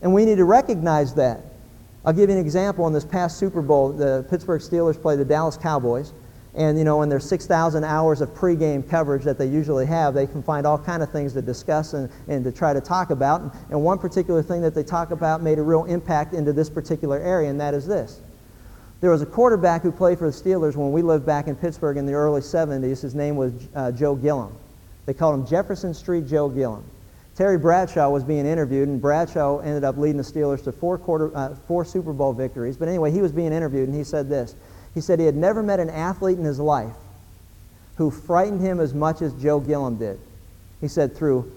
[0.00, 1.40] And we need to recognize that.
[2.04, 2.86] I'll give you an example.
[2.86, 6.12] In this past Super Bowl, the Pittsburgh Steelers played the Dallas Cowboys.
[6.54, 10.26] And, you know, in their 6,000 hours of pregame coverage that they usually have, they
[10.26, 13.40] can find all kind of things to discuss and, and to try to talk about.
[13.40, 16.68] And, and one particular thing that they talk about made a real impact into this
[16.68, 18.20] particular area, and that is this.
[19.00, 21.96] There was a quarterback who played for the Steelers when we lived back in Pittsburgh
[21.96, 23.00] in the early 70s.
[23.00, 24.54] His name was uh, Joe Gilliam.
[25.06, 26.84] They called him Jefferson Street Joe Gilliam.
[27.34, 31.34] Terry Bradshaw was being interviewed, and Bradshaw ended up leading the Steelers to four, quarter,
[31.36, 32.76] uh, four Super Bowl victories.
[32.76, 34.54] But anyway, he was being interviewed, and he said this.
[34.94, 36.94] He said he had never met an athlete in his life
[37.96, 40.20] who frightened him as much as Joe Gilliam did.
[40.80, 41.50] He said through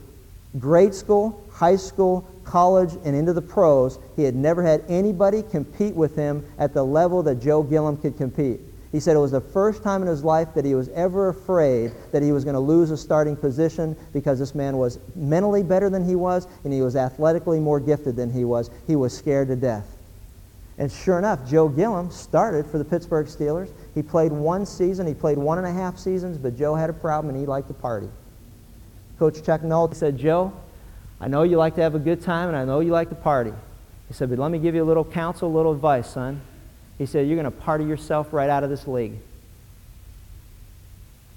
[0.59, 5.95] grade school, high school, college, and into the pros, he had never had anybody compete
[5.95, 8.61] with him at the level that Joe Gilliam could compete.
[8.91, 11.91] He said it was the first time in his life that he was ever afraid
[12.11, 15.89] that he was going to lose a starting position because this man was mentally better
[15.89, 18.69] than he was and he was athletically more gifted than he was.
[18.87, 19.95] He was scared to death.
[20.77, 23.71] And sure enough, Joe Gilliam started for the Pittsburgh Steelers.
[23.93, 26.93] He played one season, he played one and a half seasons, but Joe had a
[26.93, 28.09] problem and he liked to party.
[29.17, 30.51] Coach Chuck Noll said, Joe,
[31.21, 33.15] I know you like to have a good time and I know you like to
[33.15, 33.53] party.
[34.09, 36.41] He said, but let me give you a little counsel, a little advice, son.
[36.97, 39.17] He said, you're going to party yourself right out of this league.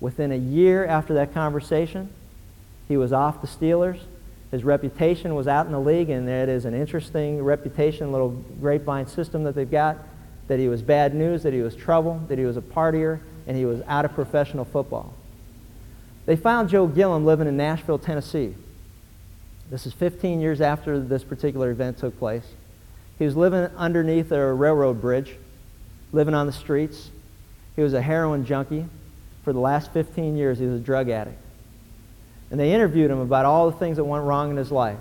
[0.00, 2.10] Within a year after that conversation,
[2.86, 4.00] he was off the Steelers
[4.50, 8.30] his reputation was out in the league, and it is an interesting reputation, little
[8.60, 9.98] grapevine system that they've got,
[10.46, 13.56] that he was bad news, that he was trouble, that he was a partier, and
[13.56, 15.12] he was out of professional football.
[16.24, 18.54] They found Joe Gilliam living in Nashville, Tennessee.
[19.70, 22.44] This is 15 years after this particular event took place.
[23.18, 25.36] He was living underneath a railroad bridge,
[26.12, 27.10] living on the streets.
[27.76, 28.86] He was a heroin junkie.
[29.44, 31.38] For the last 15 years, he was a drug addict.
[32.50, 34.98] And they interviewed him about all the things that went wrong in his life.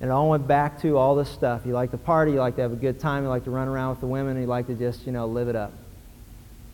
[0.00, 1.64] And it all went back to all this stuff.
[1.64, 3.68] He liked to party, he liked to have a good time, he liked to run
[3.68, 5.72] around with the women, he liked to just, you know, live it up.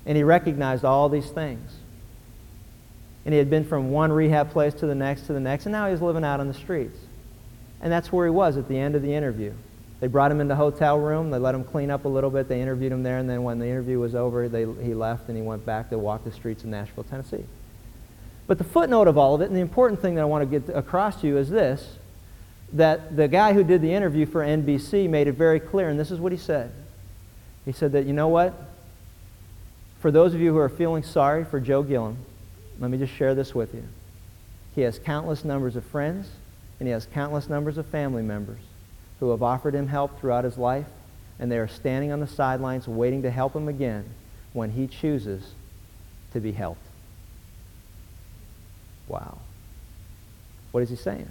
[0.07, 1.70] And he recognized all these things.
[3.24, 5.72] And he had been from one rehab place to the next to the next, and
[5.72, 6.99] now he was living out on the streets.
[7.82, 9.53] And that's where he was at the end of the interview.
[10.01, 12.49] They brought him into the hotel room, they let him clean up a little bit,
[12.49, 15.36] they interviewed him there, and then when the interview was over, they, he left and
[15.36, 17.44] he went back to walk the streets of Nashville, Tennessee.
[18.46, 20.59] But the footnote of all of it, and the important thing that I want to
[20.59, 21.96] get across to you is this
[22.74, 26.11] that the guy who did the interview for NBC made it very clear, and this
[26.11, 26.70] is what he said.
[27.64, 28.55] He said that, you know what?
[30.01, 32.18] For those of you who are feeling sorry for Joe Gilliam,
[32.78, 33.84] let me just share this with you.
[34.74, 36.28] He has countless numbers of friends,
[36.78, 38.61] and he has countless numbers of family members
[39.20, 40.86] who have offered him help throughout his life,
[41.38, 44.04] and they are standing on the sidelines waiting to help him again
[44.52, 45.52] when he chooses
[46.32, 46.80] to be helped.
[49.06, 49.38] Wow.
[50.72, 51.28] What is he saying?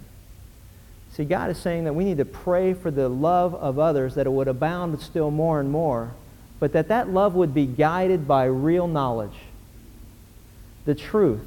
[1.12, 4.26] See, God is saying that we need to pray for the love of others, that
[4.26, 6.12] it would abound still more and more,
[6.60, 9.36] but that that love would be guided by real knowledge.
[10.84, 11.46] The truth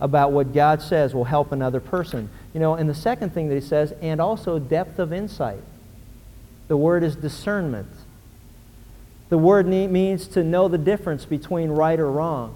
[0.00, 2.30] about what God says will help another person.
[2.54, 5.62] You know, and the second thing that he says, and also depth of insight.
[6.68, 7.88] The word is discernment.
[9.28, 12.54] The word means to know the difference between right or wrong.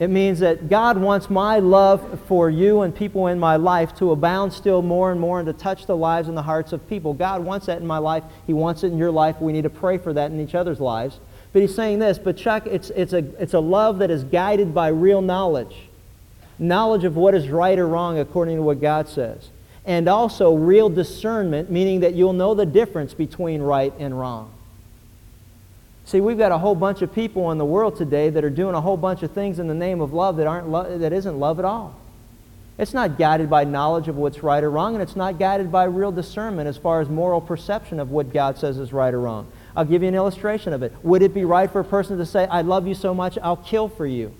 [0.00, 4.10] It means that God wants my love for you and people in my life to
[4.10, 7.14] abound still more and more and to touch the lives and the hearts of people.
[7.14, 8.24] God wants that in my life.
[8.46, 9.40] He wants it in your life.
[9.40, 11.20] We need to pray for that in each other's lives.
[11.54, 14.74] But he's saying this, but Chuck, it's, it's, a, it's a love that is guided
[14.74, 15.76] by real knowledge.
[16.58, 19.50] Knowledge of what is right or wrong according to what God says.
[19.86, 24.50] And also real discernment, meaning that you'll know the difference between right and wrong.
[26.06, 28.74] See, we've got a whole bunch of people in the world today that are doing
[28.74, 31.38] a whole bunch of things in the name of love that, aren't lo- that isn't
[31.38, 31.94] love at all.
[32.78, 35.84] It's not guided by knowledge of what's right or wrong, and it's not guided by
[35.84, 39.46] real discernment as far as moral perception of what God says is right or wrong.
[39.76, 40.92] I'll give you an illustration of it.
[41.02, 43.56] Would it be right for a person to say, I love you so much, I'll
[43.56, 44.34] kill for you?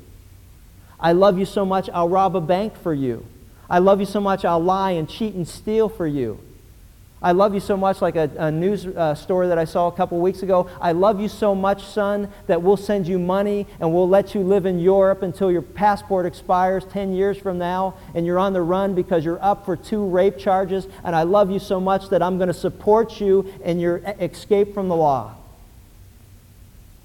[1.01, 3.27] I love you so much, I'll rob a bank for you.
[3.69, 6.39] I love you so much, I'll lie and cheat and steal for you.
[7.25, 9.93] I love you so much, like a, a news uh, story that I saw a
[9.93, 10.69] couple weeks ago.
[10.79, 14.43] I love you so much, son, that we'll send you money and we'll let you
[14.43, 18.61] live in Europe until your passport expires 10 years from now and you're on the
[18.61, 20.87] run because you're up for two rape charges.
[21.03, 24.75] And I love you so much that I'm going to support you in your escape
[24.75, 25.35] from the law.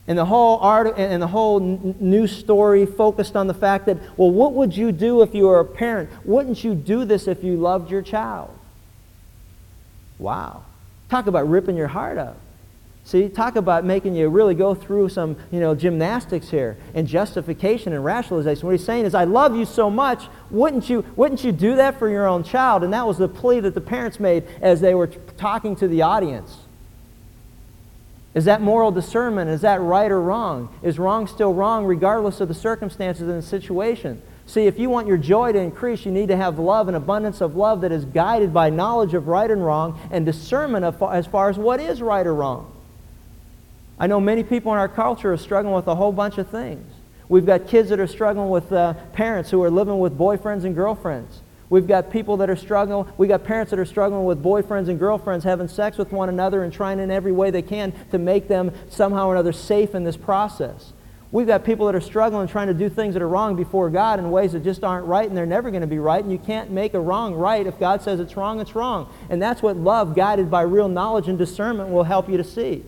[0.06, 4.32] And the whole art and the whole news story focused on the fact that, well,
[4.32, 6.10] what would you do if you were a parent?
[6.26, 8.59] Wouldn't you do this if you loved your child?
[10.20, 10.64] Wow.
[11.10, 12.38] Talk about ripping your heart out.
[13.06, 17.94] See, talk about making you really go through some, you know, gymnastics here and justification
[17.94, 18.68] and rationalization.
[18.68, 21.98] What he's saying is, I love you so much, wouldn't you, wouldn't you do that
[21.98, 22.84] for your own child?
[22.84, 26.04] And that was the plea that the parents made as they were talking to the
[26.04, 26.56] audience.
[28.36, 29.50] Is that moral discernment?
[29.50, 30.70] Is that right or wrong?
[30.84, 34.22] Is wrong still wrong regardless of the circumstances and the situation?
[34.50, 37.40] See, if you want your joy to increase, you need to have love, an abundance
[37.40, 41.50] of love that is guided by knowledge of right and wrong and discernment as far
[41.50, 42.74] as what is right or wrong.
[44.00, 46.92] I know many people in our culture are struggling with a whole bunch of things.
[47.28, 50.74] We've got kids that are struggling with uh, parents who are living with boyfriends and
[50.74, 51.42] girlfriends.
[51.70, 53.06] We've got people that are struggling.
[53.20, 56.64] We've got parents that are struggling with boyfriends and girlfriends having sex with one another
[56.64, 60.06] and trying in every way they can to make them somehow or another safe in
[60.06, 60.92] this process.
[61.32, 64.18] We've got people that are struggling trying to do things that are wrong before God
[64.18, 66.24] in ways that just aren't right and they're never going to be right.
[66.24, 67.68] And you can't make a wrong right.
[67.68, 69.14] If God says it's wrong, it's wrong.
[69.30, 72.84] And that's what love, guided by real knowledge and discernment, will help you to see.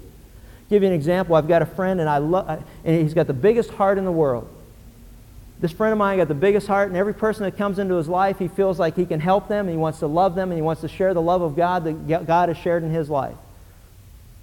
[0.69, 1.35] give you an example.
[1.35, 4.11] I've got a friend and, I lo- and he's got the biggest heart in the
[4.11, 4.49] world.
[5.59, 8.07] This friend of mine got the biggest heart, and every person that comes into his
[8.07, 10.57] life, he feels like he can help them, and he wants to love them, and
[10.57, 13.35] he wants to share the love of God that God has shared in his life.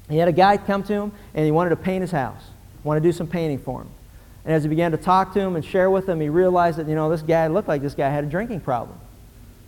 [0.09, 2.43] He had a guy come to him, and he wanted to paint his house,
[2.85, 3.89] wanted to do some painting for him.
[4.45, 6.89] And as he began to talk to him and share with him, he realized that,
[6.89, 8.99] you know, this guy looked like this guy had a drinking problem.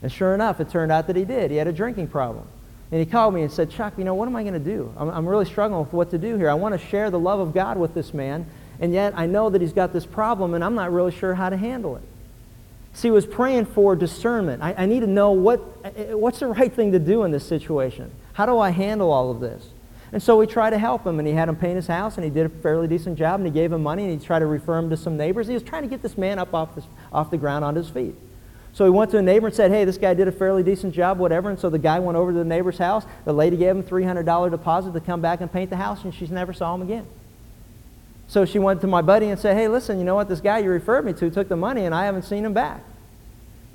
[0.02, 1.50] And sure enough, it turned out that he did.
[1.50, 2.46] He had a drinking problem.
[2.90, 4.92] And he called me and said, Chuck, you know, what am I going to do?
[4.96, 6.50] I'm, I'm really struggling with what to do here.
[6.50, 8.46] I want to share the love of God with this man,
[8.80, 11.50] and yet I know that he's got this problem and I'm not really sure how
[11.50, 12.02] to handle it.
[12.92, 14.62] See, he was praying for discernment.
[14.62, 17.30] I, I need to know what, eh, eh, what's the right thing to do in
[17.30, 18.10] this situation.
[18.32, 19.64] How do I handle all of this?
[20.12, 22.24] And so we tried to help him, and he had him paint his house, and
[22.24, 24.46] he did a fairly decent job, and he gave him money, and he tried to
[24.46, 25.46] refer him to some neighbors.
[25.46, 27.88] He was trying to get this man up off, this, off the ground on his
[27.88, 28.14] feet.
[28.72, 30.94] So he went to a neighbor and said, hey, this guy did a fairly decent
[30.94, 31.50] job, whatever.
[31.50, 33.04] And so the guy went over to the neighbor's house.
[33.24, 36.26] The lady gave him $300 deposit to come back and paint the house, and she
[36.26, 37.06] never saw him again.
[38.30, 40.28] So she went to my buddy and said, hey, listen, you know what?
[40.28, 42.80] This guy you referred me to took the money and I haven't seen him back.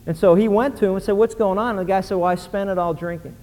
[0.06, 1.72] And so he went to him and said, what's going on?
[1.72, 3.36] And the guy said, well, I spent it all drinking.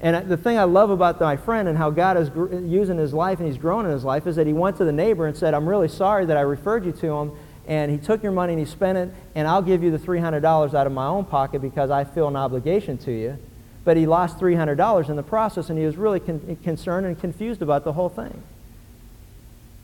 [0.00, 2.30] And the thing I love about my friend and how God is
[2.70, 4.92] using his life and he's grown in his life is that he went to the
[4.92, 7.32] neighbor and said, I'm really sorry that I referred you to him.
[7.66, 10.42] And he took your money and he spent it, and I'll give you the $300
[10.74, 13.36] out of my own pocket because I feel an obligation to you.
[13.84, 17.60] But he lost $300 in the process, and he was really con- concerned and confused
[17.60, 18.42] about the whole thing.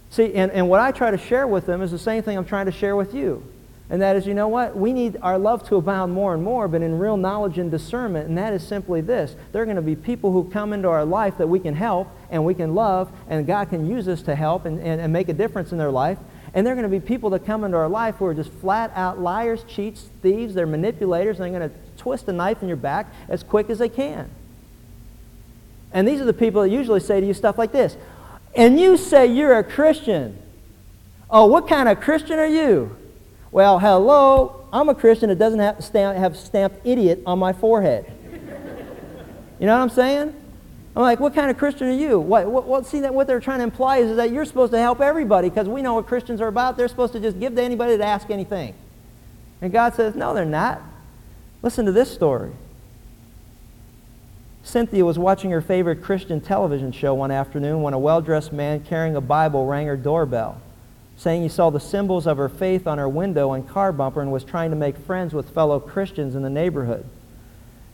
[0.08, 2.46] See, and, and what I try to share with them is the same thing I'm
[2.46, 3.42] trying to share with you.
[3.90, 4.76] And that is, you know what?
[4.76, 8.28] We need our love to abound more and more, but in real knowledge and discernment.
[8.28, 9.36] And that is simply this.
[9.52, 12.08] There are going to be people who come into our life that we can help
[12.30, 15.28] and we can love, and God can use us to help and, and, and make
[15.28, 16.18] a difference in their life.
[16.54, 18.50] And there are going to be people that come into our life who are just
[18.50, 22.68] flat out liars, cheats, thieves, they're manipulators, and they're going to twist a knife in
[22.68, 24.30] your back as quick as they can.
[25.92, 27.96] And these are the people that usually say to you stuff like this
[28.56, 30.38] and you say you're a Christian.
[31.28, 32.96] Oh, what kind of Christian are you?
[33.54, 38.04] Well, hello, I'm a Christian that doesn't have, stamp, have stamped idiot on my forehead.
[39.60, 40.34] you know what I'm saying?
[40.96, 42.18] I'm like, what kind of Christian are you?
[42.18, 44.72] What, what, what, see, that what they're trying to imply is, is that you're supposed
[44.72, 46.76] to help everybody because we know what Christians are about.
[46.76, 48.74] They're supposed to just give to anybody that asks anything.
[49.62, 50.82] And God says, no, they're not.
[51.62, 52.50] Listen to this story.
[54.64, 58.82] Cynthia was watching her favorite Christian television show one afternoon when a well dressed man
[58.82, 60.60] carrying a Bible rang her doorbell,
[61.16, 64.32] saying he saw the symbols of her faith on her window and car bumper and
[64.32, 67.04] was trying to make friends with fellow Christians in the neighborhood.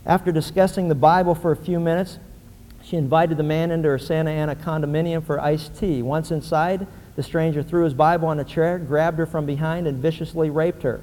[0.05, 2.17] After discussing the Bible for a few minutes,
[2.83, 6.01] she invited the man into her Santa Ana condominium for iced tea.
[6.01, 9.99] Once inside, the stranger threw his Bible on a chair, grabbed her from behind, and
[9.99, 11.01] viciously raped her.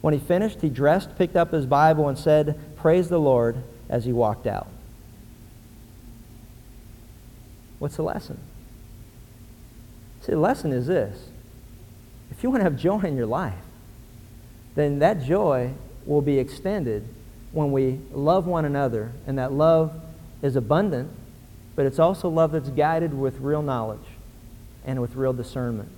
[0.00, 3.56] When he finished, he dressed, picked up his Bible, and said, Praise the Lord,
[3.88, 4.68] as he walked out.
[7.78, 8.38] What's the lesson?
[10.20, 11.30] See, the lesson is this.
[12.38, 13.52] If you want to have joy in your life,
[14.76, 15.72] then that joy
[16.06, 17.04] will be extended
[17.50, 19.92] when we love one another, and that love
[20.40, 21.10] is abundant,
[21.74, 24.06] but it's also love that's guided with real knowledge
[24.84, 25.88] and with real discernment.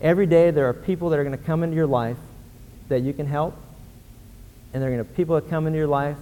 [0.00, 2.16] Every day there are people that are going to come into your life
[2.88, 3.54] that you can help,
[4.72, 6.16] and there are going to people that come into your life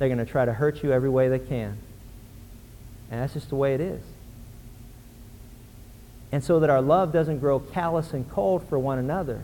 [0.00, 1.78] that are going to try to hurt you every way they can.
[3.08, 4.02] And that's just the way it is.
[6.36, 9.40] And so that our love doesn't grow callous and cold for one another,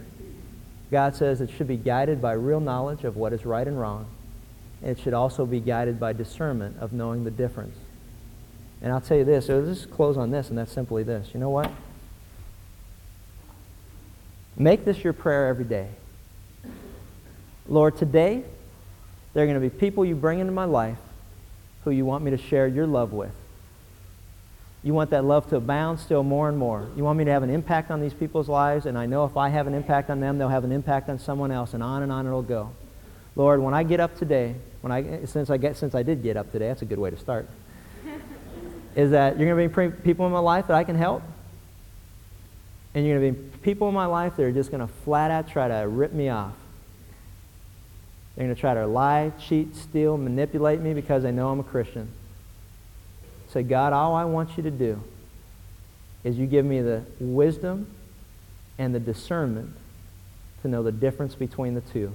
[0.91, 4.05] God says it should be guided by real knowledge of what is right and wrong.
[4.83, 7.79] And it should also be guided by discernment of knowing the difference.
[8.83, 11.31] And I'll tell you this, so just close on this, and that's simply this.
[11.33, 11.73] You know what?
[14.59, 15.89] Make this your prayer every day.
[17.69, 18.45] Lord, today,
[19.33, 20.99] there are going to be people you bring into my life
[21.85, 23.33] who you want me to share your love with.
[24.85, 26.89] You want that love to abound still more and more.
[26.97, 29.37] You want me to have an impact on these people's lives, and I know if
[29.37, 32.03] I have an impact on them, they'll have an impact on someone else, and on
[32.03, 32.71] and on it'll go.
[33.37, 36.37] Lord, when I get up today, when I, since, I get, since I did get
[36.37, 37.49] up today, that's a good way to start.
[38.97, 41.23] is that you're going to bring people in my life that I can help,
[42.95, 45.31] and you're going to be people in my life that are just going to flat
[45.31, 46.55] out try to rip me off.
[48.35, 51.65] They're going to try to lie, cheat, steal, manipulate me because they know I'm a
[51.65, 52.09] Christian.
[53.53, 54.99] Say, God, all I want you to do
[56.25, 57.87] is you give me the wisdom
[58.79, 59.75] and the discernment
[60.63, 62.13] to know the difference between the two.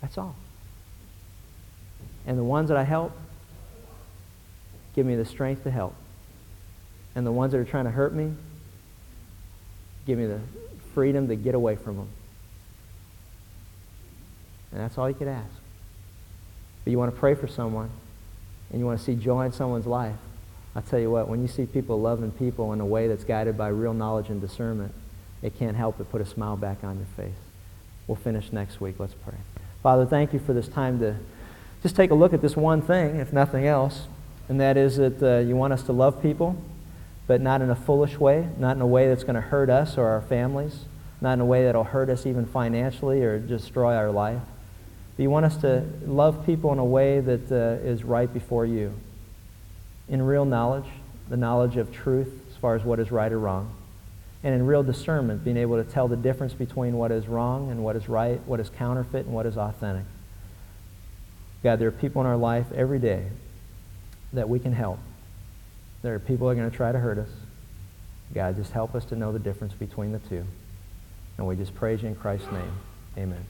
[0.00, 0.34] That's all.
[2.26, 3.12] And the ones that I help,
[4.96, 5.94] give me the strength to help.
[7.14, 8.32] And the ones that are trying to hurt me,
[10.04, 10.40] give me the
[10.94, 12.08] freedom to get away from them.
[14.72, 15.54] And that's all you could ask.
[16.82, 17.90] But you want to pray for someone
[18.70, 20.16] and you want to see joy in someone's life.
[20.76, 23.56] I tell you what, when you see people loving people in a way that's guided
[23.56, 24.92] by real knowledge and discernment,
[25.42, 27.38] it can't help but put a smile back on your face.
[28.06, 28.96] We'll finish next week.
[28.98, 29.36] Let's pray.
[29.82, 31.16] Father, thank you for this time to
[31.82, 34.06] just take a look at this one thing, if nothing else,
[34.48, 36.56] and that is that uh, you want us to love people,
[37.26, 39.96] but not in a foolish way, not in a way that's going to hurt us
[39.96, 40.86] or our families,
[41.20, 44.42] not in a way that will hurt us even financially or destroy our life.
[45.16, 48.66] But you want us to love people in a way that uh, is right before
[48.66, 48.92] you,
[50.08, 50.86] in real knowledge,
[51.28, 53.74] the knowledge of truth as far as what is right or wrong,
[54.42, 57.82] and in real discernment, being able to tell the difference between what is wrong and
[57.82, 60.04] what is right, what is counterfeit and what is authentic.
[61.62, 63.26] God, there are people in our life every day
[64.34, 64.98] that we can help.
[66.02, 67.30] There are people that are going to try to hurt us.
[68.34, 70.44] God, just help us to know the difference between the two.
[71.38, 72.72] And we just praise you in Christ's name.
[73.16, 73.44] Amen.